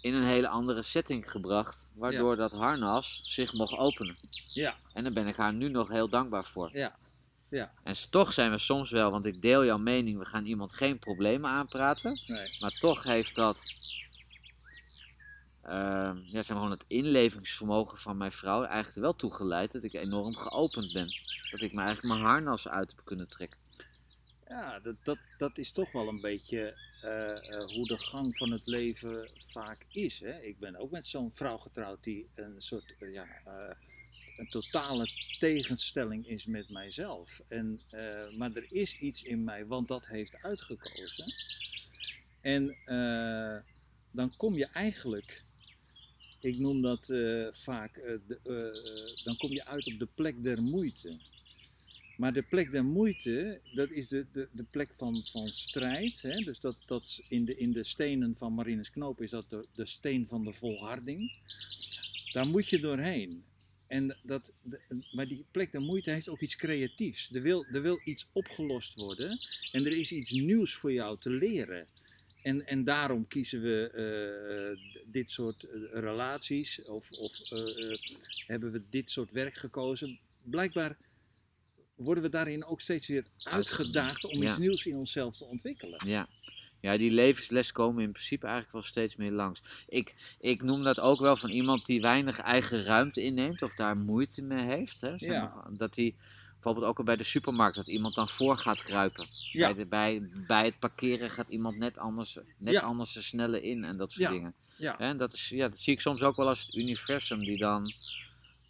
in 0.00 0.14
een 0.14 0.24
hele 0.24 0.48
andere 0.48 0.82
setting 0.82 1.30
gebracht, 1.30 1.88
waardoor 1.94 2.36
dat 2.36 2.52
harnas 2.52 3.20
zich 3.24 3.52
mocht 3.52 3.76
openen. 3.76 4.14
ja, 4.52 4.76
En 4.92 5.02
daar 5.02 5.12
ben 5.12 5.26
ik 5.26 5.36
haar 5.36 5.52
nu 5.54 5.68
nog 5.68 5.88
heel 5.88 6.08
dankbaar 6.08 6.44
voor. 6.44 6.70
ja, 6.72 6.96
ja, 7.48 7.72
En 7.82 7.94
toch 8.10 8.32
zijn 8.32 8.50
we 8.50 8.58
soms 8.58 8.90
wel, 8.90 9.10
want 9.10 9.26
ik 9.26 9.42
deel 9.42 9.64
jouw 9.64 9.78
mening, 9.78 10.18
we 10.18 10.24
gaan 10.24 10.46
iemand 10.46 10.72
geen 10.72 10.98
problemen 10.98 11.50
aanpraten, 11.50 12.20
nee, 12.26 12.56
maar 12.60 12.70
toch 12.70 13.02
heeft 13.02 13.34
dat, 13.34 13.64
ehm, 15.62 16.16
ja, 16.16 16.42
zeg 16.42 16.48
maar 16.48 16.56
gewoon 16.56 16.70
het 16.70 16.84
inlevingsvermogen 16.88 17.98
van 17.98 18.16
mijn 18.16 18.32
vrouw 18.32 18.64
eigenlijk 18.64 19.00
wel 19.00 19.16
toegeleid 19.16 19.72
dat 19.72 19.82
ik 19.82 19.92
enorm 19.92 20.36
geopend 20.36 20.92
ben. 20.92 21.08
Dat 21.50 21.60
ik 21.60 21.72
me 21.72 21.80
eigenlijk 21.82 22.14
mijn 22.14 22.28
harnas 22.30 22.68
uit 22.68 22.90
heb 22.96 23.04
kunnen 23.04 23.28
trekken. 23.28 23.58
Ja 24.54 24.80
dat, 24.80 24.96
dat, 25.02 25.18
dat 25.38 25.58
is 25.58 25.72
toch 25.72 25.92
wel 25.92 26.08
een 26.08 26.20
beetje 26.20 26.76
eh, 27.02 27.50
eh, 27.50 27.68
hoe 27.68 27.86
de 27.86 27.98
gang 27.98 28.36
van 28.36 28.50
het 28.50 28.66
leven 28.66 29.30
vaak 29.34 29.86
is. 29.88 30.20
Hè? 30.20 30.40
Ik 30.40 30.58
ben 30.58 30.76
ook 30.76 30.90
met 30.90 31.06
zo'n 31.06 31.30
vrouw 31.34 31.58
getrouwd 31.58 32.04
die 32.04 32.28
een 32.34 32.54
soort, 32.58 32.94
eh, 32.98 33.12
ja, 33.12 33.26
een 34.36 34.48
totale 34.50 35.08
tegenstelling 35.38 36.28
is 36.28 36.44
met 36.46 36.70
mijzelf. 36.70 37.42
En, 37.48 37.80
maar 38.36 38.52
er 38.54 38.66
is 38.68 38.98
iets 38.98 39.22
in 39.22 39.44
mij, 39.44 39.66
want 39.66 39.88
dat 39.88 40.06
heeft 40.06 40.42
uitgekozen. 40.42 41.34
En 42.40 42.76
dan 44.12 44.36
kom 44.36 44.54
je 44.54 44.66
eigenlijk, 44.66 45.42
ik 46.40 46.58
noem 46.58 46.82
dat 46.82 47.06
vaak, 47.52 48.20
dan 49.24 49.36
kom 49.36 49.50
je 49.50 49.64
uit 49.64 49.86
op 49.86 49.98
de 49.98 50.08
plek 50.14 50.42
der 50.42 50.62
moeite. 50.62 51.16
Maar 52.16 52.32
de 52.32 52.42
plek 52.42 52.70
der 52.70 52.84
moeite, 52.84 53.60
dat 53.74 53.90
is 53.90 54.08
de, 54.08 54.26
de, 54.32 54.48
de 54.52 54.66
plek 54.70 54.94
van, 54.98 55.24
van 55.24 55.46
strijd. 55.46 56.22
Hè? 56.22 56.44
Dus 56.44 56.60
dat, 56.60 56.76
dat 56.86 57.20
in, 57.28 57.44
de, 57.44 57.56
in 57.56 57.72
de 57.72 57.84
stenen 57.84 58.36
van 58.36 58.52
Marinus 58.52 58.90
Knoop 58.90 59.22
is 59.22 59.30
dat 59.30 59.50
de, 59.50 59.66
de 59.74 59.86
steen 59.86 60.26
van 60.26 60.44
de 60.44 60.52
volharding. 60.52 61.32
Daar 62.32 62.46
moet 62.46 62.68
je 62.68 62.80
doorheen. 62.80 63.44
En 63.86 64.16
dat, 64.22 64.52
maar 65.12 65.28
die 65.28 65.44
plek 65.50 65.72
der 65.72 65.80
moeite 65.80 66.10
heeft 66.10 66.28
ook 66.28 66.40
iets 66.40 66.56
creatiefs. 66.56 67.34
Er 67.34 67.42
wil, 67.42 67.64
er 67.64 67.82
wil 67.82 68.00
iets 68.04 68.26
opgelost 68.32 68.94
worden. 68.94 69.38
En 69.72 69.84
er 69.84 69.98
is 69.98 70.12
iets 70.12 70.30
nieuws 70.30 70.74
voor 70.74 70.92
jou 70.92 71.18
te 71.18 71.30
leren. 71.30 71.86
En, 72.42 72.66
en 72.66 72.84
daarom 72.84 73.26
kiezen 73.26 73.62
we 73.62 73.90
eh, 73.90 75.02
dit 75.12 75.30
soort 75.30 75.64
eh, 75.64 75.80
relaties. 75.92 76.82
Of, 76.82 77.10
of 77.10 77.50
eh, 77.50 77.98
hebben 78.46 78.72
we 78.72 78.82
dit 78.90 79.10
soort 79.10 79.30
werk 79.30 79.54
gekozen. 79.54 80.18
Blijkbaar 80.42 80.96
worden 81.96 82.22
we 82.22 82.28
daarin 82.30 82.64
ook 82.64 82.80
steeds 82.80 83.06
weer 83.06 83.24
uitgedaagd 83.42 84.24
om 84.24 84.42
Ja. 84.42 84.48
iets 84.48 84.58
nieuws 84.58 84.86
in 84.86 84.96
onszelf 84.96 85.36
te 85.36 85.44
ontwikkelen. 85.44 86.00
Ja. 86.06 86.28
ja, 86.80 86.96
die 86.96 87.10
levensles 87.10 87.72
komen 87.72 88.02
in 88.02 88.12
principe 88.12 88.44
eigenlijk 88.46 88.74
wel 88.74 88.82
steeds 88.84 89.16
meer 89.16 89.30
langs. 89.32 89.62
Ik, 89.88 90.12
ik 90.40 90.62
noem 90.62 90.82
dat 90.84 91.00
ook 91.00 91.20
wel 91.20 91.36
van 91.36 91.50
iemand 91.50 91.86
die 91.86 92.00
weinig 92.00 92.38
eigen 92.40 92.84
ruimte 92.84 93.22
inneemt 93.22 93.62
of 93.62 93.74
daar 93.74 93.96
moeite 93.96 94.42
mee 94.42 94.64
heeft. 94.64 95.00
Hè? 95.00 95.18
Zeg 95.18 95.30
Ja. 95.30 95.52
maar, 95.54 95.76
dat 95.76 95.94
die 95.94 96.16
bijvoorbeeld 96.52 96.86
ook 96.86 96.98
al 96.98 97.04
bij 97.04 97.16
de 97.16 97.24
supermarkt, 97.24 97.76
dat 97.76 97.88
iemand 97.88 98.14
dan 98.14 98.28
voor 98.28 98.56
gaat 98.56 98.82
kruipen. 98.82 99.26
Ja. 99.52 99.66
Bij, 99.66 99.74
de, 99.74 99.86
bij, 99.86 100.28
bij 100.46 100.64
het 100.64 100.78
parkeren 100.78 101.30
gaat 101.30 101.48
iemand 101.48 101.76
net 101.78 101.98
anders, 101.98 102.38
net 102.58 102.72
Ja. 102.72 102.80
anders 102.80 103.16
er 103.16 103.22
sneller 103.24 103.62
in 103.62 103.84
en 103.84 103.96
dat 103.96 104.12
soort 104.12 104.30
dingen. 104.32 104.54
Ja. 104.76 104.94
Hè, 104.98 105.16
dat, 105.16 105.32
is, 105.32 105.48
ja, 105.48 105.68
dat 105.68 105.78
zie 105.78 105.92
ik 105.92 106.00
soms 106.00 106.22
ook 106.22 106.36
wel 106.36 106.48
als 106.48 106.60
het 106.60 106.74
universum 106.74 107.38
die 107.44 107.58
dan 107.58 107.92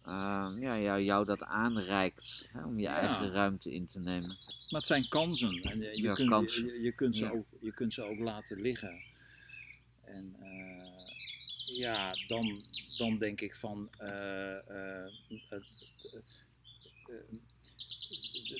ehm, 0.05 0.59
ja, 0.61 0.79
jou, 0.79 1.01
jou 1.01 1.25
dat 1.25 1.43
aanreikt 1.43 2.49
hè, 2.53 2.63
om 2.65 2.75
je 2.77 2.81
Ja. 2.81 2.99
eigen 2.99 3.31
ruimte 3.31 3.71
in 3.71 3.85
te 3.85 3.99
nemen. 3.99 4.37
Maar 4.69 4.79
het 4.79 4.85
zijn 4.85 5.07
kansen. 5.07 5.61
En 5.63 5.79
je, 5.79 5.85
je, 5.95 6.01
Ja, 6.01 6.13
kunt, 6.13 6.29
kansen. 6.29 6.65
Je, 6.65 6.81
je 6.81 6.91
kunt 6.91 7.15
ze 7.15 7.23
Ja. 7.23 7.31
ook, 7.31 7.47
je 7.59 7.73
kunt 7.73 7.93
ze 7.93 8.03
ook 8.03 8.19
laten 8.19 8.61
liggen. 8.61 9.01
En 10.03 10.35
eh, 10.39 11.77
ja, 11.77 12.15
dan, 12.27 12.57
dan 12.97 13.17
denk 13.17 13.41
ik 13.41 13.55
van. 13.55 13.89
eh, 13.97 14.55
eh, 14.55 15.11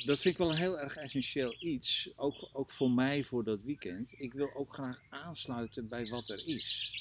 dat 0.06 0.20
vind 0.20 0.26
ik 0.26 0.38
wel 0.38 0.50
een 0.50 0.56
heel 0.58 0.80
erg 0.80 0.96
essentieel 0.96 1.56
iets. 1.60 2.10
Ook, 2.16 2.50
ook 2.54 2.70
voor 2.70 2.92
mij 2.92 3.24
voor 3.24 3.44
dat 3.44 3.62
weekend. 3.62 4.14
Ik 4.20 4.34
wil 4.34 4.54
ook 4.56 4.74
graag 4.74 5.02
aansluiten 5.10 5.90
bij 5.90 6.08
wat 6.08 6.30
er 6.30 6.48
is. 6.48 6.92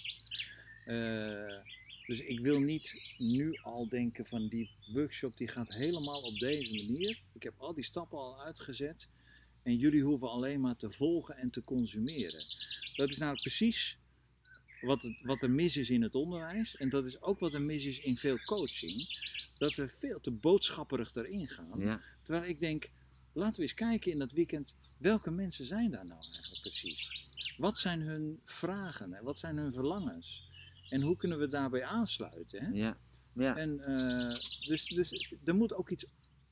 Eh, 0.85 1.59
dus 2.07 2.21
ik 2.21 2.41
wil 2.41 2.61
niet 2.61 3.15
nu 3.19 3.59
al 3.63 3.89
denken 3.89 4.27
van 4.27 4.49
die 4.49 4.71
workshop 4.93 5.37
die 5.37 5.49
gaat 5.49 5.75
helemaal 5.75 6.21
op 6.23 6.39
deze 6.39 6.75
manier. 6.75 7.23
Ik 7.33 7.43
heb 7.43 7.55
al 7.57 7.75
die 7.75 7.85
stappen 7.85 8.19
al 8.19 8.43
uitgezet. 8.43 9.09
En 9.63 9.77
jullie 9.77 10.03
hoeven 10.03 10.29
alleen 10.29 10.61
maar 10.61 10.77
te 10.77 10.91
volgen 10.91 11.37
en 11.37 11.51
te 11.51 11.63
consumeren. 11.63 12.45
Dat 12.97 13.09
is 13.11 13.19
nou 13.19 13.37
precies 13.37 13.99
wat, 14.81 15.03
het, 15.03 15.21
wat 15.23 15.43
er 15.43 15.51
mis 15.51 15.77
is 15.77 15.91
in 15.91 16.03
het 16.03 16.15
onderwijs. 16.15 16.77
En 16.77 16.89
dat 16.89 17.07
is 17.07 17.21
ook 17.21 17.39
wat 17.39 17.55
er 17.55 17.63
mis 17.63 17.85
is 17.85 18.01
in 18.01 18.17
veel 18.17 18.39
coaching. 18.45 19.23
Dat 19.59 19.75
we 19.75 19.89
veel 19.89 20.21
te 20.21 20.31
boodschapperig 20.31 21.15
erin 21.15 21.49
gaan. 21.49 21.81
Ja, 21.81 22.01
Terwijl 22.23 22.51
ik 22.51 22.61
denk, 22.61 22.91
laten 23.33 23.57
we 23.57 23.63
eens 23.63 23.75
kijken 23.75 24.13
in 24.13 24.19
dat 24.19 24.33
weekend, 24.33 24.75
welke 24.99 25.31
mensen 25.31 25.67
zijn 25.67 25.91
daar 25.91 26.07
nou 26.07 26.21
eigenlijk 26.21 26.61
precies? 26.61 27.09
Wat 27.57 27.79
zijn 27.79 28.01
hun 28.01 28.41
vragen 28.45 29.15
en 29.15 29.25
wat 29.25 29.39
zijn 29.39 29.57
hun 29.57 29.73
verlangens? 29.73 30.53
En 30.95 31.01
hoe 31.03 31.17
kunnen 31.17 31.39
we 31.39 31.49
daarbij 31.49 31.85
aansluiten? 31.85 32.65
Hè? 32.65 32.71
ja, 32.73 32.97
ja. 33.35 33.57
En, 33.57 33.81
eh, 33.81 34.39
dus, 34.69 34.87
dus 34.87 35.35
er 35.45 35.55
moet 35.55 35.75
ook 35.75 35.91
iets 35.91 36.07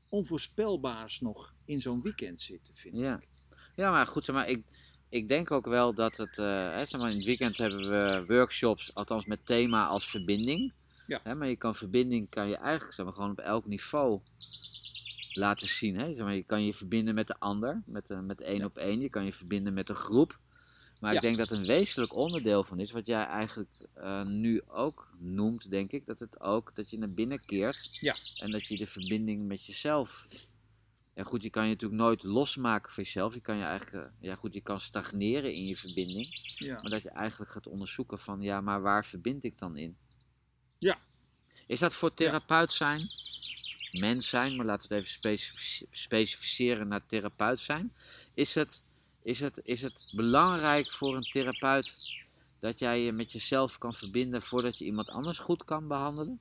onvoorspelbaars 0.09 1.20
nog 1.20 1.52
in 1.64 1.81
zo'n 1.81 2.02
weekend 2.02 2.40
zitten, 2.40 2.76
vind 2.76 2.96
Ja. 2.96 3.16
ik. 3.16 3.28
Ja, 3.76 3.90
maar 3.90 4.07
goed, 4.07 4.24
zeg 4.24 4.35
maar, 4.35 4.48
ik, 4.48 4.62
ik 5.11 5.28
denk 5.28 5.50
ook 5.50 5.66
wel 5.66 5.94
dat 5.94 6.16
het, 6.16 6.38
eh, 6.38 6.74
hè, 6.74 6.85
zeg 6.85 7.00
maar, 7.00 7.11
in 7.11 7.16
het 7.16 7.24
weekend 7.24 7.59
hebben 7.59 7.88
we 7.90 8.24
workshops, 8.26 8.94
althans 8.94 9.26
met 9.26 9.46
thema 9.46 9.87
als 9.87 10.11
verbinding. 10.11 10.72
Ja. 11.07 11.20
Hè, 11.22 11.35
maar 11.35 11.48
je 11.48 11.57
kan 11.57 11.74
verbinding, 11.74 12.28
kan 12.31 12.48
je 12.48 12.57
eigenlijk 12.57 12.94
zeg 12.94 13.05
maar, 13.05 13.14
gewoon 13.14 13.31
op 13.31 13.38
elk 13.38 13.66
niveau 13.66 14.20
laten 15.33 15.68
zien. 15.68 15.98
Hè? 15.98 16.14
Zeg 16.14 16.24
maar, 16.24 16.35
je 16.35 16.44
kan 16.44 16.64
je 16.64 16.72
verbinden 16.72 17.14
met 17.14 17.26
de 17.26 17.38
ander, 17.38 17.83
met, 17.87 18.07
de, 18.07 18.14
met 18.14 18.40
één 18.40 18.59
Ja. 18.59 18.64
op 18.64 18.76
één. 18.76 19.00
Je 19.00 19.11
kan 19.11 19.24
je 19.24 19.33
verbinden 19.33 19.72
met 19.74 19.88
een 19.88 19.94
groep. 19.94 20.38
Maar 21.02 21.14
ik 21.14 21.20
denk 21.20 21.36
dat 21.36 21.50
een 21.50 21.66
wezenlijk 21.66 22.14
onderdeel 22.14 22.64
van 22.64 22.80
is, 22.80 22.90
wat 22.90 23.06
jij 23.06 23.24
eigenlijk 23.24 23.70
eh, 23.94 24.22
nu 24.22 24.62
ook 24.66 25.14
noemt, 25.18 25.70
denk 25.70 25.92
ik, 25.92 26.06
dat 26.06 26.18
het 26.18 26.40
ook, 26.40 26.74
dat 26.74 26.90
je 26.90 26.98
naar 26.98 27.12
binnen 27.12 27.44
keert. 27.44 27.88
Ja. 28.00 28.16
En 28.38 28.50
dat 28.50 28.68
je 28.68 28.76
de 28.76 28.86
verbinding 28.86 29.46
met 29.46 29.64
jezelf 29.64 30.26
ja, 31.14 31.22
goed, 31.22 31.42
je 31.42 31.50
kan 31.50 31.64
je 31.64 31.70
natuurlijk 31.70 32.00
nooit 32.00 32.22
losmaken 32.22 32.92
van 32.92 33.02
jezelf. 33.02 33.34
Je 33.34 33.40
kan 33.40 33.56
je 33.56 33.62
eigenlijk, 33.62 34.06
eh, 34.06 34.12
ja 34.20 34.34
goed, 34.34 34.54
je 34.54 34.60
kan 34.60 34.80
stagneren 34.80 35.54
in 35.54 35.66
je 35.66 35.76
verbinding. 35.76 36.28
Ja. 36.54 36.80
Maar 36.82 36.90
dat 36.90 37.02
je 37.02 37.10
eigenlijk 37.10 37.50
gaat 37.50 37.66
onderzoeken 37.66 38.18
van, 38.18 38.42
ja, 38.42 38.60
maar 38.60 38.82
waar 38.82 39.04
verbind 39.04 39.44
ik 39.44 39.58
dan 39.58 39.76
in? 39.76 39.96
Ja. 40.78 40.98
Is 41.66 41.78
dat 41.78 41.94
voor 41.94 42.14
therapeut 42.14 42.72
zijn, 42.72 43.10
mens 43.92 44.28
zijn, 44.28 44.56
maar 44.56 44.66
laten 44.66 44.88
we 44.88 44.94
het 44.94 45.04
even 45.04 45.14
specific- 45.14 45.88
specificeren 45.90 46.88
naar 46.88 47.06
therapeut 47.06 47.60
zijn. 47.60 47.92
Is 48.34 48.54
het, 48.54 48.84
is, 49.22 49.40
het, 49.40 49.61
is 49.64 49.82
het 49.82 50.11
belangrijk 50.14 50.92
voor 50.92 51.16
een 51.16 51.22
therapeut 51.30 51.94
dat 52.61 52.78
jij 52.78 53.00
je 53.02 53.12
met 53.12 53.32
jezelf 53.32 53.78
kan 53.78 53.94
verbinden 53.94 54.42
voordat 54.42 54.78
je 54.78 54.85
iemand 54.85 55.11
anders 55.11 55.38
goed 55.38 55.64
kan 55.64 55.88
behandelen? 55.88 56.40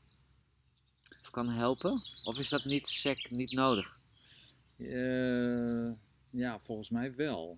Of 1.21 1.29
kan 1.29 1.49
helpen? 1.49 2.01
Of 2.23 2.39
is 2.39 2.49
dat 2.49 2.65
niet 2.65 2.87
sec, 2.87 3.29
niet 3.29 3.51
nodig? 3.51 3.99
Eh, 4.77 5.91
ja, 6.29 6.59
volgens 6.59 6.89
mij 6.89 7.15
wel. 7.15 7.57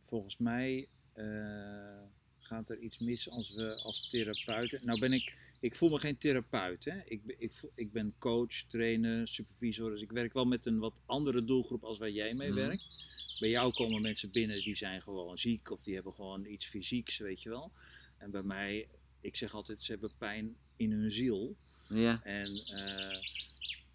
Volgens 0.00 0.36
mij 0.36 0.88
eh, 1.12 2.02
gaat 2.38 2.70
er 2.70 2.78
iets 2.78 2.98
mis 2.98 3.30
als 3.30 3.54
we 3.54 3.80
als 3.82 4.08
therapeuten. 4.08 4.86
Nou 4.86 4.98
ben 5.00 5.12
ik, 5.12 5.34
ik 5.60 5.76
voel 5.76 5.90
me 5.90 5.98
geen 5.98 6.18
therapeut. 6.18 6.84
Hè? 6.84 7.00
Ik, 7.04 7.24
ben- 7.24 7.40
ik, 7.40 7.52
ik 7.74 7.92
ben 7.92 8.14
coach, 8.18 8.54
trainer, 8.66 9.28
supervisor. 9.28 9.90
Dus 9.90 10.02
ik 10.02 10.12
werk 10.12 10.32
wel 10.32 10.44
met 10.44 10.66
een 10.66 10.78
wat 10.78 11.00
andere 11.06 11.44
doelgroep 11.44 11.84
als 11.84 11.98
waar 11.98 12.10
jij 12.10 12.34
mee 12.34 12.48
Mhm. 12.48 12.58
werkt. 12.58 13.06
Bij 13.40 13.48
jou 13.48 13.72
komen 13.72 14.02
mensen 14.02 14.32
binnen 14.32 14.62
die 14.62 14.76
zijn 14.76 15.02
gewoon 15.02 15.38
ziek 15.38 15.70
of 15.70 15.82
die 15.82 15.94
hebben 15.94 16.12
gewoon 16.12 16.44
iets 16.44 16.66
fysieks, 16.66 17.18
weet 17.18 17.42
je 17.42 17.48
wel. 17.48 17.72
En 18.18 18.30
bij 18.30 18.42
mij, 18.42 18.88
ik 19.20 19.36
zeg 19.36 19.54
altijd, 19.54 19.82
ze 19.82 19.90
hebben 19.90 20.12
pijn 20.18 20.56
in 20.76 20.92
hun 20.92 21.10
ziel. 21.10 21.56
Ja, 21.88 22.22
En 22.22 22.56
eh, 22.56 23.22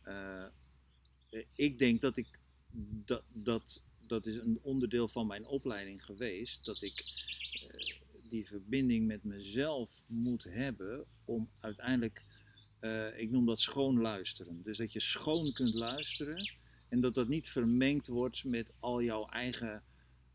eh, 0.04 0.52
ik 1.56 1.78
denk 1.78 2.02
dat 2.02 2.18
ik 2.18 2.40
dat, 3.06 3.24
dat, 3.34 3.82
dat 4.08 4.26
is 4.26 4.36
een 4.36 4.60
onderdeel 4.62 5.08
van 5.08 5.28
mijn 5.28 5.46
opleiding 5.46 6.06
geweest, 6.06 6.66
dat 6.66 6.82
ik 6.82 7.04
eh, 7.62 7.98
die 8.30 8.48
verbinding 8.48 9.08
met 9.08 9.24
mezelf 9.24 10.04
moet 10.08 10.44
hebben 10.44 11.06
om 11.26 11.50
uiteindelijk, 11.60 12.24
ik 13.16 13.32
noem 13.32 13.46
dat 13.46 13.60
schoon 13.60 14.02
luisteren. 14.02 14.64
Dus 14.64 14.78
dat 14.78 14.94
je 14.94 15.00
schoon 15.00 15.54
kunt 15.54 15.74
luisteren 15.74 16.54
en 16.96 17.02
dat 17.02 17.14
dat 17.14 17.28
niet 17.28 17.50
vermengd 17.50 18.08
wordt 18.08 18.44
met 18.44 18.74
al 18.80 19.02
jouw 19.02 19.26
eigen 19.28 19.84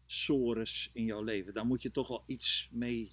sores 0.07 0.91
in 0.93 1.05
jouw 1.05 1.23
leven. 1.23 1.53
Daar 1.53 1.67
moet 1.67 1.83
je 1.83 1.91
toch 1.91 2.09
wel 2.09 2.23
iets 2.27 2.69
mee 2.71 3.11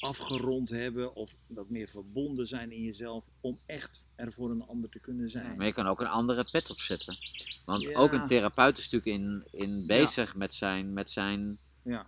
afgerond 0.00 0.68
hebben 0.70 1.14
of 1.14 1.36
dat 1.48 1.68
meer 1.70 1.88
verbonden 1.88 2.46
zijn 2.46 2.72
in 2.72 2.82
jezelf 2.82 3.24
om 3.40 3.58
echt 3.66 4.04
er 4.16 4.32
voor 4.32 4.50
een 4.50 4.62
ander 4.66 4.90
te 4.90 4.98
kunnen 4.98 5.30
zijn. 5.30 5.56
maar 5.56 5.66
je 5.66 5.72
kan 5.72 5.86
ook 5.86 6.00
een 6.00 6.06
andere 6.06 6.48
pet 6.50 6.70
opzetten. 6.70 7.16
Want 7.64 7.82
Ja. 7.82 7.98
ook 7.98 8.12
een 8.12 8.26
therapeut 8.26 8.78
is 8.78 8.90
natuurlijk 8.90 9.22
in, 9.22 9.60
in 9.60 9.86
bezig 9.86 10.34
met 10.34 10.54
zijn, 10.54 10.92
met 10.92 11.10
zijn, 11.10 11.58
Ja. 11.84 12.06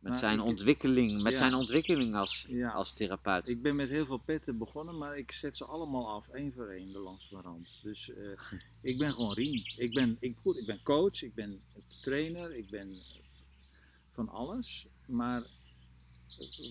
Met 0.00 0.10
Maar 0.12 0.20
zijn 0.20 0.38
ik- 0.38 0.44
ontwikkeling, 0.44 1.22
met 1.22 1.32
Ja. 1.32 1.38
zijn 1.38 1.54
ontwikkeling 1.54 2.14
als, 2.14 2.46
Ja. 2.48 2.70
als 2.70 2.92
therapeut. 2.92 3.48
Ik 3.48 3.62
ben 3.62 3.76
met 3.76 3.88
heel 3.88 4.06
veel 4.06 4.18
petten 4.18 4.58
begonnen, 4.58 4.98
maar 4.98 5.18
ik 5.18 5.32
zet 5.32 5.56
ze 5.56 5.64
allemaal 5.64 6.08
af, 6.08 6.28
één 6.28 6.52
voor 6.52 6.68
één, 6.68 6.92
de 6.92 6.98
langs 6.98 7.30
mijn 7.30 7.44
rand. 7.44 7.80
Dus 7.82 8.10
eh, 8.12 8.30
ik 8.90 8.98
ben 8.98 9.12
gewoon 9.12 9.32
Rien. 9.32 9.62
Ik 9.76 9.92
ben, 9.94 10.16
ik, 10.18 10.36
goed, 10.42 10.56
ik 10.56 10.66
ben 10.66 10.82
coach, 10.82 11.22
ik 11.22 11.34
ben 11.34 11.60
trainer, 12.00 12.54
ik 12.56 12.70
ben 12.70 12.96
van 14.08 14.28
alles. 14.28 14.86
Maar 15.06 15.42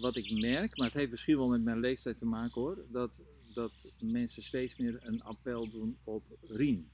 wat 0.02 0.16
ik 0.16 0.32
merk, 0.40 0.78
maar 0.78 0.86
het 0.88 0.96
heeft 0.96 1.12
misschien 1.12 1.38
wel 1.38 1.48
met 1.48 1.64
mijn 1.64 1.80
leeftijd 1.80 2.18
te 2.18 2.26
maken 2.26 2.62
hoor, 2.62 2.86
dat, 2.92 3.22
dat 3.54 3.86
mensen 4.00 4.44
steeds 4.44 4.76
meer 4.76 5.00
een 5.02 5.22
appel 5.24 5.70
doen 5.70 5.98
op 6.04 6.24
Rien. 6.42 6.90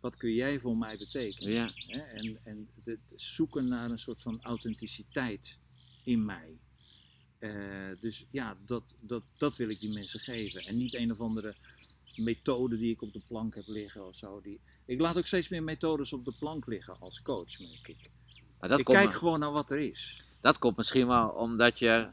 Wat 0.00 0.16
kun 0.16 0.32
jij 0.32 0.60
voor 0.60 0.76
mij 0.76 0.98
betekenen? 0.98 1.52
Ja, 1.52 1.70
Hè? 1.74 1.98
En, 1.98 2.38
en 2.44 2.68
het 2.84 2.98
zoeken 3.14 3.68
naar 3.68 3.90
een 3.90 3.98
soort 3.98 4.20
van 4.20 4.42
authenticiteit 4.42 5.58
in 6.02 6.24
mij. 6.24 6.58
Eh, 7.38 8.00
dus 8.00 8.24
ja, 8.30 8.56
dat, 8.64 8.94
dat, 9.00 9.24
dat 9.38 9.56
wil 9.56 9.68
ik 9.68 9.80
die 9.80 9.92
mensen 9.92 10.20
geven. 10.20 10.60
En 10.60 10.76
niet 10.76 10.94
een 10.94 11.12
of 11.12 11.20
andere 11.20 11.56
methode 12.16 12.76
die 12.76 12.92
ik 12.92 13.02
op 13.02 13.12
de 13.12 13.22
plank 13.28 13.54
heb 13.54 13.66
liggen 13.66 14.06
of 14.06 14.16
zo. 14.16 14.40
Die... 14.40 14.60
Ik 14.86 15.00
laat 15.00 15.18
ook 15.18 15.26
steeds 15.26 15.48
meer 15.48 15.62
methodes 15.62 16.12
op 16.12 16.24
de 16.24 16.32
plank 16.38 16.66
liggen 16.66 17.00
als 17.00 17.22
coach, 17.22 17.58
merk 17.58 17.88
ik. 17.88 18.10
maar 18.60 18.68
dat 18.68 18.78
ik 18.78 18.84
komt, 18.84 18.98
kijk 18.98 19.12
gewoon 19.12 19.40
naar 19.40 19.52
wat 19.52 19.70
er 19.70 19.78
is. 19.78 20.24
dat 20.40 20.58
komt 20.58 20.76
misschien 20.76 21.06
wel 21.06 21.28
omdat 21.28 21.78
je 21.78 22.08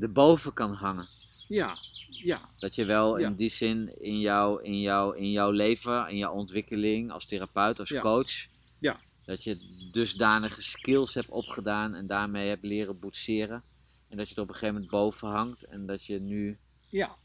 erboven 0.00 0.52
kan 0.52 0.72
hangen. 0.72 1.08
Ja, 1.54 1.76
ja, 2.08 2.40
Dat 2.58 2.74
je 2.74 2.84
wel 2.84 3.18
Ja. 3.18 3.26
in 3.26 3.34
die 3.34 3.48
zin 3.50 4.00
in, 4.02 4.20
jou, 4.20 4.62
in, 4.62 4.80
jou, 4.80 5.16
in 5.16 5.30
jouw 5.30 5.50
leven, 5.50 6.08
in 6.08 6.16
jouw 6.16 6.32
ontwikkeling 6.32 7.10
als 7.12 7.26
therapeut, 7.26 7.78
als 7.80 7.88
Ja. 7.88 8.00
coach, 8.00 8.46
Ja. 8.78 9.00
dat 9.24 9.44
je 9.44 9.86
dusdanige 9.92 10.62
skills 10.62 11.14
hebt 11.14 11.28
opgedaan 11.28 11.94
en 11.94 12.06
daarmee 12.06 12.48
hebt 12.48 12.64
leren 12.64 12.98
boetseren. 12.98 13.62
En 14.08 14.16
dat 14.16 14.28
je 14.28 14.34
er 14.34 14.40
op 14.42 14.48
een 14.48 14.54
gegeven 14.54 14.74
moment 14.74 14.92
boven 14.92 15.28
hangt 15.28 15.62
en 15.64 15.86
dat 15.86 16.04
je 16.04 16.20
nu 16.20 16.58
ja. 16.88 17.16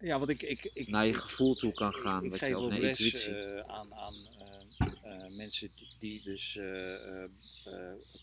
Ja, 0.00 0.18
want 0.18 0.30
ik... 0.30 0.42
ik, 0.42 0.64
ik 0.72 0.88
naar 0.88 1.06
je 1.06 1.12
gevoel 1.14 1.54
toe 1.54 1.72
kan 1.74 1.88
Ik- 1.90 1.96
gaan. 1.96 2.24
Ik, 2.24 2.32
je, 2.32 2.38
geef 2.38 2.54
ook 2.54 2.70
naar 2.70 2.78
les 2.80 3.26
eh, 3.28 3.58
aan, 3.58 3.94
aan 3.94 4.14
eh, 4.38 4.88
eh, 5.24 5.30
mensen 5.32 5.70
die, 5.98 6.22
dus 6.22 6.58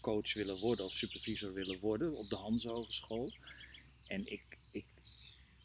coach 0.02 0.34
willen 0.34 0.60
worden 0.60 0.86
of 0.86 0.94
supervisor 0.94 1.54
willen 1.54 1.80
worden 1.80 2.18
op 2.18 2.30
de 2.30 2.36
Hans 2.36 2.64
Hogeschool. 2.66 3.34
En 4.08 4.32
ik, 4.32 4.42
ik, 4.72 4.86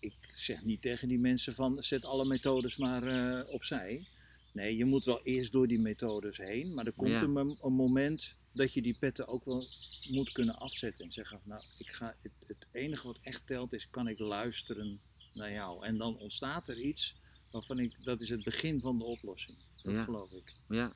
ik 0.04 0.28
zeg 0.30 0.62
niet 0.62 0.82
tegen 0.82 1.08
die 1.08 1.18
mensen 1.18 1.54
van 1.54 1.82
zet 1.82 2.04
alle 2.04 2.24
methodes 2.24 2.76
maar 2.76 3.02
eh, 3.02 3.52
opzij. 3.52 4.08
Nee, 4.52 4.76
je 4.76 4.84
moet 4.84 5.04
wel 5.04 5.22
eerst 5.22 5.52
door 5.52 5.66
die 5.66 5.78
methodes 5.80 6.36
heen. 6.36 6.74
Maar 6.74 6.86
er 6.86 6.92
komt 6.92 7.10
Ja. 7.10 7.22
een, 7.22 7.32
mom- 7.32 7.58
een 7.62 7.72
moment 7.72 8.36
dat 8.54 8.72
je 8.72 8.82
die 8.82 8.96
petten 8.98 9.26
ook 9.26 9.44
wel 9.44 9.66
moet 10.10 10.32
kunnen 10.32 10.54
afzetten. 10.56 11.04
En 11.04 11.12
zeggen 11.12 11.40
van 11.40 11.48
nou, 11.48 11.62
ik 11.78 11.90
ga, 11.90 12.16
het, 12.20 12.32
het 12.46 12.66
enige 12.70 13.06
wat 13.06 13.18
echt 13.22 13.46
telt 13.46 13.72
is 13.72 13.90
kan 13.90 14.08
ik 14.08 14.18
luisteren 14.18 15.00
naar 15.34 15.52
jou. 15.52 15.84
En 15.86 15.98
dan 15.98 16.18
ontstaat 16.18 16.68
er 16.68 16.80
iets 16.80 17.20
waarvan 17.50 17.78
ik, 17.78 18.04
dat 18.04 18.20
is 18.20 18.28
het 18.28 18.44
begin 18.44 18.80
van 18.80 18.98
de 18.98 19.04
oplossing. 19.04 19.58
Dat 19.82 19.94
Ja. 19.94 20.04
geloof 20.04 20.30
ik. 20.32 20.52
Ja. 20.68 20.92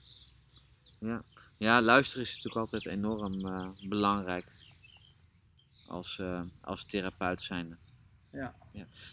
Ja. 1.01 1.23
ja, 1.59 1.83
luisteren 1.83 2.23
is 2.23 2.29
natuurlijk 2.29 2.57
altijd 2.57 2.87
enorm 2.87 3.47
eh, 3.47 3.71
belangrijk 3.89 4.53
als, 5.87 6.19
eh, 6.19 6.43
als 6.61 6.85
therapeut 6.85 7.43
zijnde. 7.43 7.77
Ja. 8.33 8.55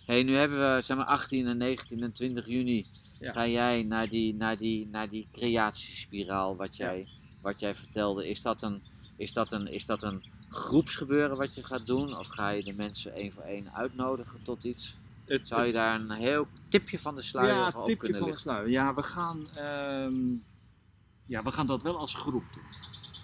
hey, 0.05 0.23
nu 0.23 0.35
hebben 0.35 0.75
we 0.75 0.81
zeg 0.81 0.97
maar 0.97 1.05
18 1.05 1.47
en 1.47 1.57
19 1.57 2.03
en 2.03 2.11
20 2.11 2.47
juni. 2.47 2.85
Ja. 3.19 3.31
Ga 3.31 3.47
jij 3.47 3.83
naar 3.83 4.09
die, 4.09 4.33
naar 4.33 4.57
die, 4.57 4.87
naar 4.87 5.09
die 5.09 5.27
creatiespiraal 5.31 6.55
wat 6.55 6.77
jij, 6.77 7.07
wat 7.41 7.59
jij 7.59 7.75
vertelde. 7.75 8.29
Is 8.29 8.41
dat, 8.41 8.61
een, 8.61 8.81
is, 9.17 9.33
dat 9.33 9.51
een, 9.51 9.67
is 9.67 9.85
dat 9.85 10.03
een 10.03 10.23
groepsgebeuren 10.49 11.37
wat 11.37 11.55
je 11.55 11.63
gaat 11.63 11.85
doen? 11.85 12.17
Of 12.17 12.27
ga 12.27 12.49
je 12.49 12.63
de 12.63 12.73
mensen 12.73 13.11
één 13.11 13.33
voor 13.33 13.43
één 13.43 13.73
uitnodigen 13.73 14.43
tot 14.43 14.63
iets? 14.63 14.95
Het, 15.25 15.47
Zou 15.47 15.65
je 15.65 15.73
daar 15.73 15.99
een 15.99 16.11
heel 16.11 16.47
tipje 16.67 16.99
van 16.99 17.15
de 17.15 17.21
sluier 17.21 17.53
ja, 17.53 17.67
over 17.67 17.83
tipje 17.83 18.15
van 18.15 18.29
de 18.29 18.37
sluier. 18.37 18.69
Ja, 18.69 18.93
we 18.93 19.03
gaan, 19.03 19.49
ehm, 19.55 20.15
ja, 21.25 21.43
we 21.43 21.51
gaan 21.51 21.67
dat 21.67 21.83
wel 21.83 21.97
als 21.97 22.13
groep 22.13 22.43
doen. 22.53 22.63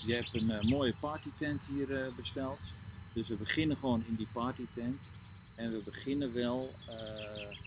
Je 0.05 0.15
hebt 0.15 0.33
een 0.33 0.49
eh, 0.49 0.69
mooie 0.69 0.93
partytent 0.99 1.65
hier 1.65 2.01
eh, 2.01 2.13
besteld. 2.15 2.73
Dus 3.13 3.29
we 3.29 3.35
beginnen 3.35 3.77
gewoon 3.77 4.03
in 4.07 4.15
die 4.15 4.27
partytent. 4.31 5.11
En 5.55 5.71
we 5.71 5.81
beginnen 5.85 6.33
wel 6.33 6.71
eh, 6.87 7.57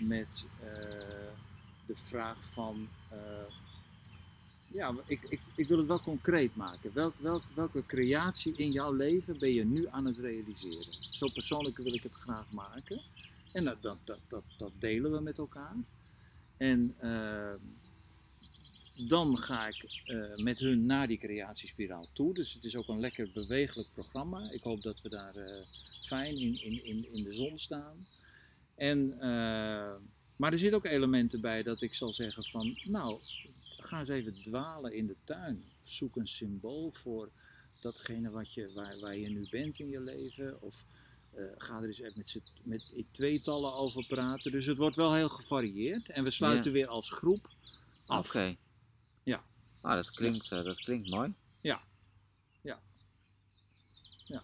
met 0.00 0.46
eh, 0.60 0.66
de 1.86 1.94
vraag 1.94 2.44
van... 2.44 2.88
eh, 3.08 3.18
ja, 4.72 4.94
ik, 5.06 5.22
ik, 5.28 5.40
ik 5.54 5.68
wil 5.68 5.78
het 5.78 5.86
wel 5.86 6.00
concreet 6.00 6.56
maken. 6.56 6.90
Welk, 6.94 7.14
welk, 7.18 7.42
welke 7.54 7.86
creatie 7.86 8.56
in 8.56 8.70
jouw 8.70 8.92
leven 8.92 9.38
ben 9.38 9.52
je 9.52 9.64
nu 9.64 9.86
aan 9.90 10.06
het 10.06 10.18
realiseren? 10.18 10.94
Zo 11.10 11.28
persoonlijk 11.28 11.76
wil 11.76 11.94
ik 11.94 12.02
het 12.02 12.16
graag 12.16 12.50
maken. 12.50 13.02
En 13.52 13.64
dat, 13.64 13.82
dat, 13.82 13.98
dat, 14.04 14.18
dat, 14.28 14.44
dat 14.56 14.72
delen 14.78 15.12
we 15.12 15.20
met 15.20 15.38
elkaar. 15.38 15.74
En 16.56 16.94
eh, 16.98 17.52
dan 18.96 19.38
ga 19.38 19.66
ik 19.66 20.02
eh, 20.04 20.36
met 20.36 20.58
hun 20.58 20.86
naar 20.86 21.06
die 21.08 21.18
creatiespiraal 21.18 22.08
toe. 22.12 22.34
Dus 22.34 22.52
het 22.52 22.64
is 22.64 22.76
ook 22.76 22.88
een 22.88 23.00
lekker 23.00 23.30
bewegelijk 23.32 23.88
programma. 23.92 24.50
Ik 24.50 24.62
hoop 24.62 24.82
dat 24.82 25.00
we 25.00 25.08
daar 25.08 25.34
eh, 25.34 25.66
fijn 26.02 26.38
in, 26.38 26.62
in, 26.62 26.84
in, 26.84 27.14
in 27.14 27.22
de 27.22 27.32
zon 27.32 27.58
staan. 27.58 28.06
En, 28.74 29.12
eh, 29.12 29.94
maar 30.36 30.52
er 30.52 30.58
zitten 30.58 30.76
ook 30.76 30.84
elementen 30.84 31.40
bij 31.40 31.62
dat 31.62 31.82
ik 31.82 31.94
zal 31.94 32.12
zeggen 32.12 32.44
van, 32.44 32.78
nou, 32.84 33.20
ga 33.78 33.98
eens 33.98 34.08
even 34.08 34.42
dwalen 34.42 34.94
in 34.94 35.06
de 35.06 35.16
tuin. 35.24 35.64
Zoek 35.84 36.16
een 36.16 36.28
symbool 36.28 36.90
voor 36.92 37.30
datgene 37.80 38.30
wat 38.30 38.54
je, 38.54 38.72
waar, 38.72 38.98
waar 38.98 39.16
je 39.16 39.28
nu 39.28 39.46
bent 39.50 39.78
in 39.78 39.88
je 39.88 40.00
leven. 40.00 40.62
Of 40.62 40.84
ga 41.56 41.76
er 41.76 41.86
eens 41.86 42.00
even 42.00 42.12
met, 42.16 42.52
met 42.62 42.90
in 42.92 43.06
tweetallen 43.06 43.74
over 43.74 44.06
praten. 44.06 44.50
Dus 44.50 44.66
het 44.66 44.76
wordt 44.76 44.96
wel 44.96 45.14
heel 45.14 45.28
gevarieerd. 45.28 46.08
En 46.08 46.24
we 46.24 46.30
sluiten 46.30 46.72
weer 46.72 46.86
als 46.86 47.10
groep 47.10 47.48
af. 48.06 48.26
Oké. 48.26 48.56
Ja. 49.22 49.40
Nou, 49.82 49.96
dat 49.96 50.10
klinkt, 50.10 50.52
eh, 50.52 50.64
dat 50.64 50.80
klinkt 50.80 51.10
mooi. 51.10 51.34
Ja. 51.60 51.80
Ja. 52.60 52.78
Ja. 54.24 54.42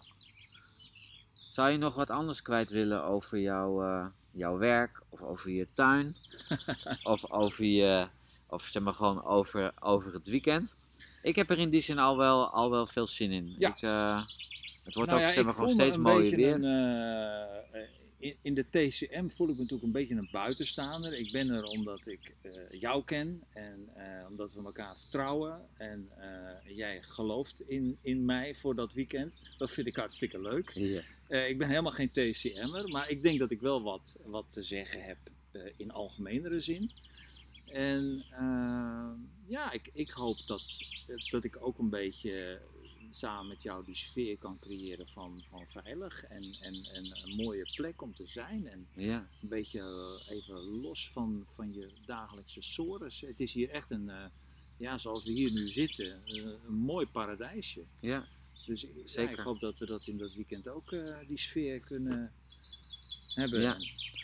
Zou 1.49 1.69
je 1.69 1.77
nog 1.77 1.95
wat 1.95 2.09
anders 2.09 2.41
kwijt 2.41 2.69
willen 2.69 3.03
over 3.03 3.39
jouw, 3.39 3.83
eh, 3.83 4.05
jouw 4.31 4.57
werk? 4.57 5.01
Of 5.09 5.21
over 5.21 5.49
je 5.49 5.67
tuin? 5.73 6.15
of 7.03 7.31
over 7.31 7.65
je... 7.65 8.07
Of 8.47 8.63
zeg 8.63 8.83
maar 8.83 8.93
gewoon 8.93 9.23
over, 9.23 9.71
over 9.79 10.13
het 10.13 10.27
weekend? 10.27 10.75
Ik 11.21 11.35
heb 11.35 11.49
er 11.49 11.57
in 11.57 11.69
die 11.69 11.81
zin 11.81 11.99
al 11.99 12.17
wel, 12.17 12.49
al 12.49 12.69
wel 12.69 12.87
veel 12.87 13.07
zin 13.07 13.31
in. 13.31 13.55
Ja. 13.57 13.69
Ik, 13.69 13.81
eh, 13.81 14.25
het 14.83 14.95
wordt 14.95 15.09
Nou 15.11 15.21
ook 15.21 15.27
ja, 15.27 15.33
zeg 15.33 15.43
maar 15.43 15.53
gewoon 15.53 15.69
steeds 15.69 15.97
mooier 15.97 16.35
weer. 16.35 16.53
een, 16.53 17.98
in, 18.19 18.35
in 18.41 18.53
de 18.53 18.69
TCM 18.69 19.27
voel 19.27 19.49
ik 19.49 19.55
me 19.55 19.61
natuurlijk 19.61 19.83
een 19.83 19.91
beetje 19.91 20.15
een 20.15 20.29
buitenstaander. 20.31 21.13
Ik 21.13 21.31
ben 21.31 21.49
er 21.49 21.63
omdat 21.63 22.07
ik 22.07 22.35
eh, 22.41 22.51
jou 22.79 23.03
ken 23.03 23.43
en 23.49 23.89
eh, 23.93 24.27
omdat 24.29 24.53
we 24.53 24.63
elkaar 24.63 24.97
vertrouwen. 24.97 25.67
En 25.73 26.09
eh, 26.17 26.75
jij 26.75 27.01
gelooft 27.01 27.61
in, 27.61 27.97
in 28.01 28.25
mij 28.25 28.55
voor 28.55 28.75
dat 28.75 28.93
weekend. 28.93 29.37
Dat 29.57 29.71
vind 29.71 29.87
ik 29.87 29.95
hartstikke 29.95 30.41
leuk. 30.41 30.69
Ik 31.27 31.57
ben 31.57 31.69
helemaal 31.69 31.91
geen 31.91 32.11
TCM'er, 32.11 32.89
maar 32.89 33.09
ik 33.09 33.21
denk 33.21 33.39
dat 33.39 33.51
ik 33.51 33.61
wel 33.61 33.81
wat, 33.81 34.15
wat 34.25 34.45
te 34.49 34.61
zeggen 34.61 35.03
heb 35.03 35.17
in 35.75 35.91
algemenere 35.91 36.59
zin. 36.59 36.91
En 37.65 38.25
ja, 39.47 39.71
ik, 39.71 39.89
ik 39.93 40.09
hoop 40.09 40.37
dat, 40.45 40.77
dat 41.31 41.43
ik 41.43 41.65
ook 41.65 41.77
een 41.77 41.89
beetje 41.89 42.61
samen 43.09 43.47
met 43.47 43.61
jou 43.61 43.85
die 43.85 43.95
sfeer 43.95 44.37
kan 44.37 44.59
creëren 44.59 45.07
van, 45.07 45.43
van 45.49 45.67
veilig 45.67 46.23
en, 46.23 46.43
en, 46.61 46.73
en 46.73 47.23
een 47.23 47.35
mooie 47.35 47.71
plek 47.75 48.01
om 48.01 48.13
te 48.13 48.27
zijn. 48.27 48.67
En 48.67 48.87
ja. 48.93 49.27
een 49.41 49.49
beetje 49.49 49.79
eh, 49.79 50.35
even 50.35 50.55
los 50.55 51.11
van, 51.11 51.43
van 51.45 51.73
je 51.73 51.89
dagelijkse 52.05 52.61
sores. 52.61 53.21
Het 53.21 53.39
is 53.39 53.53
hier 53.53 53.69
echt 53.69 53.89
een, 53.89 54.09
eh, 54.09 54.25
ja, 54.77 54.97
zoals 54.97 55.23
we 55.23 55.31
hier 55.31 55.51
nu 55.51 55.69
zitten, 55.69 56.11
eh, 56.11 56.35
een 56.67 56.73
mooi 56.73 57.07
paradijsje. 57.07 57.83
ja. 57.99 58.27
Dus 58.65 58.81
ja, 58.81 58.87
Zeker. 59.05 59.39
ik 59.39 59.39
hoop 59.39 59.59
dat 59.59 59.79
we 59.79 59.85
dat 59.85 60.07
in 60.07 60.17
dat 60.17 60.33
weekend 60.33 60.67
ook 60.67 60.95
die 61.27 61.37
sfeer 61.37 61.79
kunnen 61.79 62.31
hebben. 63.33 63.61
Ja. 63.61 63.77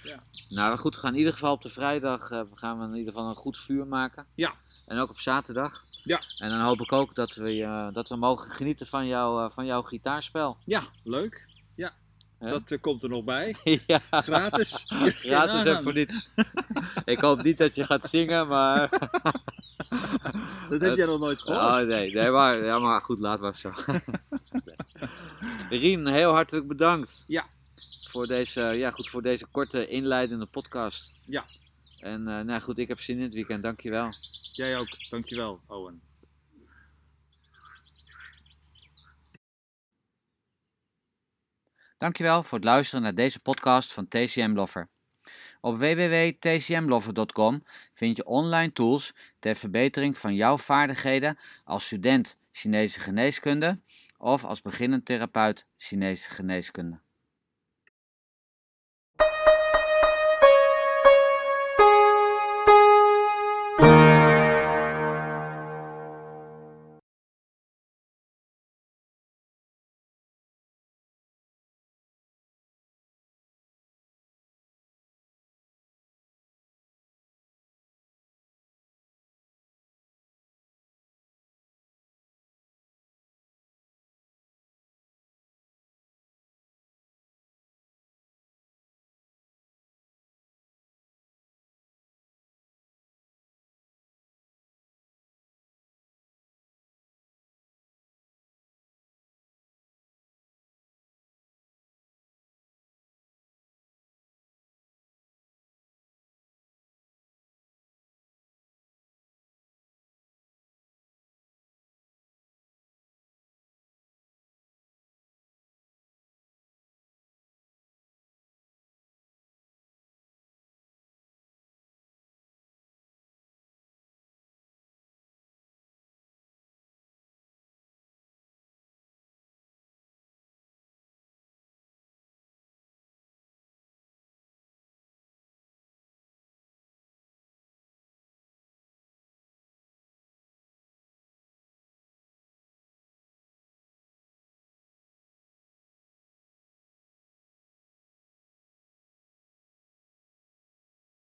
Ja. 0.04 0.20
Nou 0.50 0.78
goed, 0.78 0.96
we 0.96 1.02
gaan 1.02 1.12
in 1.12 1.18
ieder 1.18 1.34
geval 1.34 1.54
op 1.54 1.62
de 1.62 1.70
vrijdag 1.70 2.28
gaan 2.54 2.80
we 2.80 2.86
in 2.86 2.96
ieder 2.96 3.14
geval 3.14 3.30
een 3.30 3.36
goed 3.36 3.58
vuur 3.58 3.88
maken. 3.88 4.26
Ja. 4.36 4.56
En 4.86 4.98
ook 4.98 5.10
op 5.10 5.20
zaterdag. 5.20 5.82
Ja. 6.04 6.22
En 6.38 6.50
dan 6.50 6.62
hoop 6.62 6.82
ik 6.82 6.92
ook 6.92 7.16
dat 7.16 7.36
we, 7.36 7.90
dat 7.94 8.10
we 8.10 8.16
mogen 8.16 8.52
genieten 8.52 8.88
van, 8.88 9.08
jou, 9.08 9.44
eh, 9.44 9.52
van 9.52 9.66
jouw 9.66 9.82
gitaarspel. 9.82 10.58
ja, 10.66 10.82
leuk. 11.04 11.48
Ja, 11.76 11.94
dat 12.40 12.72
eh, 12.72 12.82
komt 12.82 13.04
er 13.04 13.10
nog 13.10 13.24
bij. 13.24 13.56
ja, 13.88 14.02
Gratis. 14.10 14.86
gratis 15.26 15.66
en 15.66 15.84
voor 15.84 15.94
niets. 15.94 16.30
ik 17.06 17.20
hoop 17.20 17.44
niet 17.44 17.58
dat 17.58 17.76
je 17.76 17.86
gaat 17.86 18.10
zingen, 18.10 18.48
maar... 18.48 18.90
Dat 20.70 20.82
heb 20.82 20.96
jij 20.96 21.06
nog 21.06 21.20
nooit 21.20 21.42
gehoord. 21.42 21.82
Oh 21.82 21.88
nee, 21.88 22.14
nee 22.14 22.30
maar, 22.30 22.66
ja, 22.66 22.80
maar 22.80 23.02
goed, 23.02 23.20
laat 23.20 23.40
maar 23.40 23.56
zo. 23.56 23.72
Rien, 25.70 26.08
heel 26.08 26.32
hartelijk 26.32 26.68
bedankt. 26.68 27.24
Ja. 27.28 27.46
Voor 28.10 28.28
deze, 28.28 28.62
ja, 28.62 28.90
goed, 28.90 29.10
voor 29.10 29.22
deze 29.22 29.46
korte 29.46 29.88
inleidende 29.88 30.46
podcast. 30.46 31.22
Ja. 31.28 31.44
En 32.00 32.28
eh, 32.28 32.40
nou 32.40 32.62
goed, 32.62 32.78
ik 32.78 32.88
heb 32.88 33.00
zin 33.00 33.18
in 33.18 33.24
het 33.24 33.34
weekend, 33.34 33.62
dankjewel. 33.62 34.14
Jij 34.56 34.78
ook. 34.78 35.10
Dankjewel, 35.10 35.62
Owen. 35.68 36.02
Dankjewel 41.98 42.44
voor 42.44 42.58
het 42.58 42.68
luisteren 42.68 43.04
naar 43.04 43.16
deze 43.16 43.40
podcast 43.40 43.94
van 43.94 44.08
TCM 44.08 44.52
Lover. 44.54 44.90
Op 45.62 45.78
www.tcmlover.com 45.78 47.64
vind 47.94 48.18
je 48.18 48.26
online 48.26 48.74
tools 48.74 49.14
ter 49.40 49.56
verbetering 49.56 50.18
van 50.18 50.36
jouw 50.36 50.58
vaardigheden 50.58 51.38
als 51.64 51.86
student 51.86 52.38
Chinese 52.52 53.00
geneeskunde 53.00 53.80
of 54.18 54.46
als 54.46 54.62
beginnend 54.62 55.06
therapeut 55.06 55.66
Chinese 55.78 56.30
geneeskunde. 56.30 57.05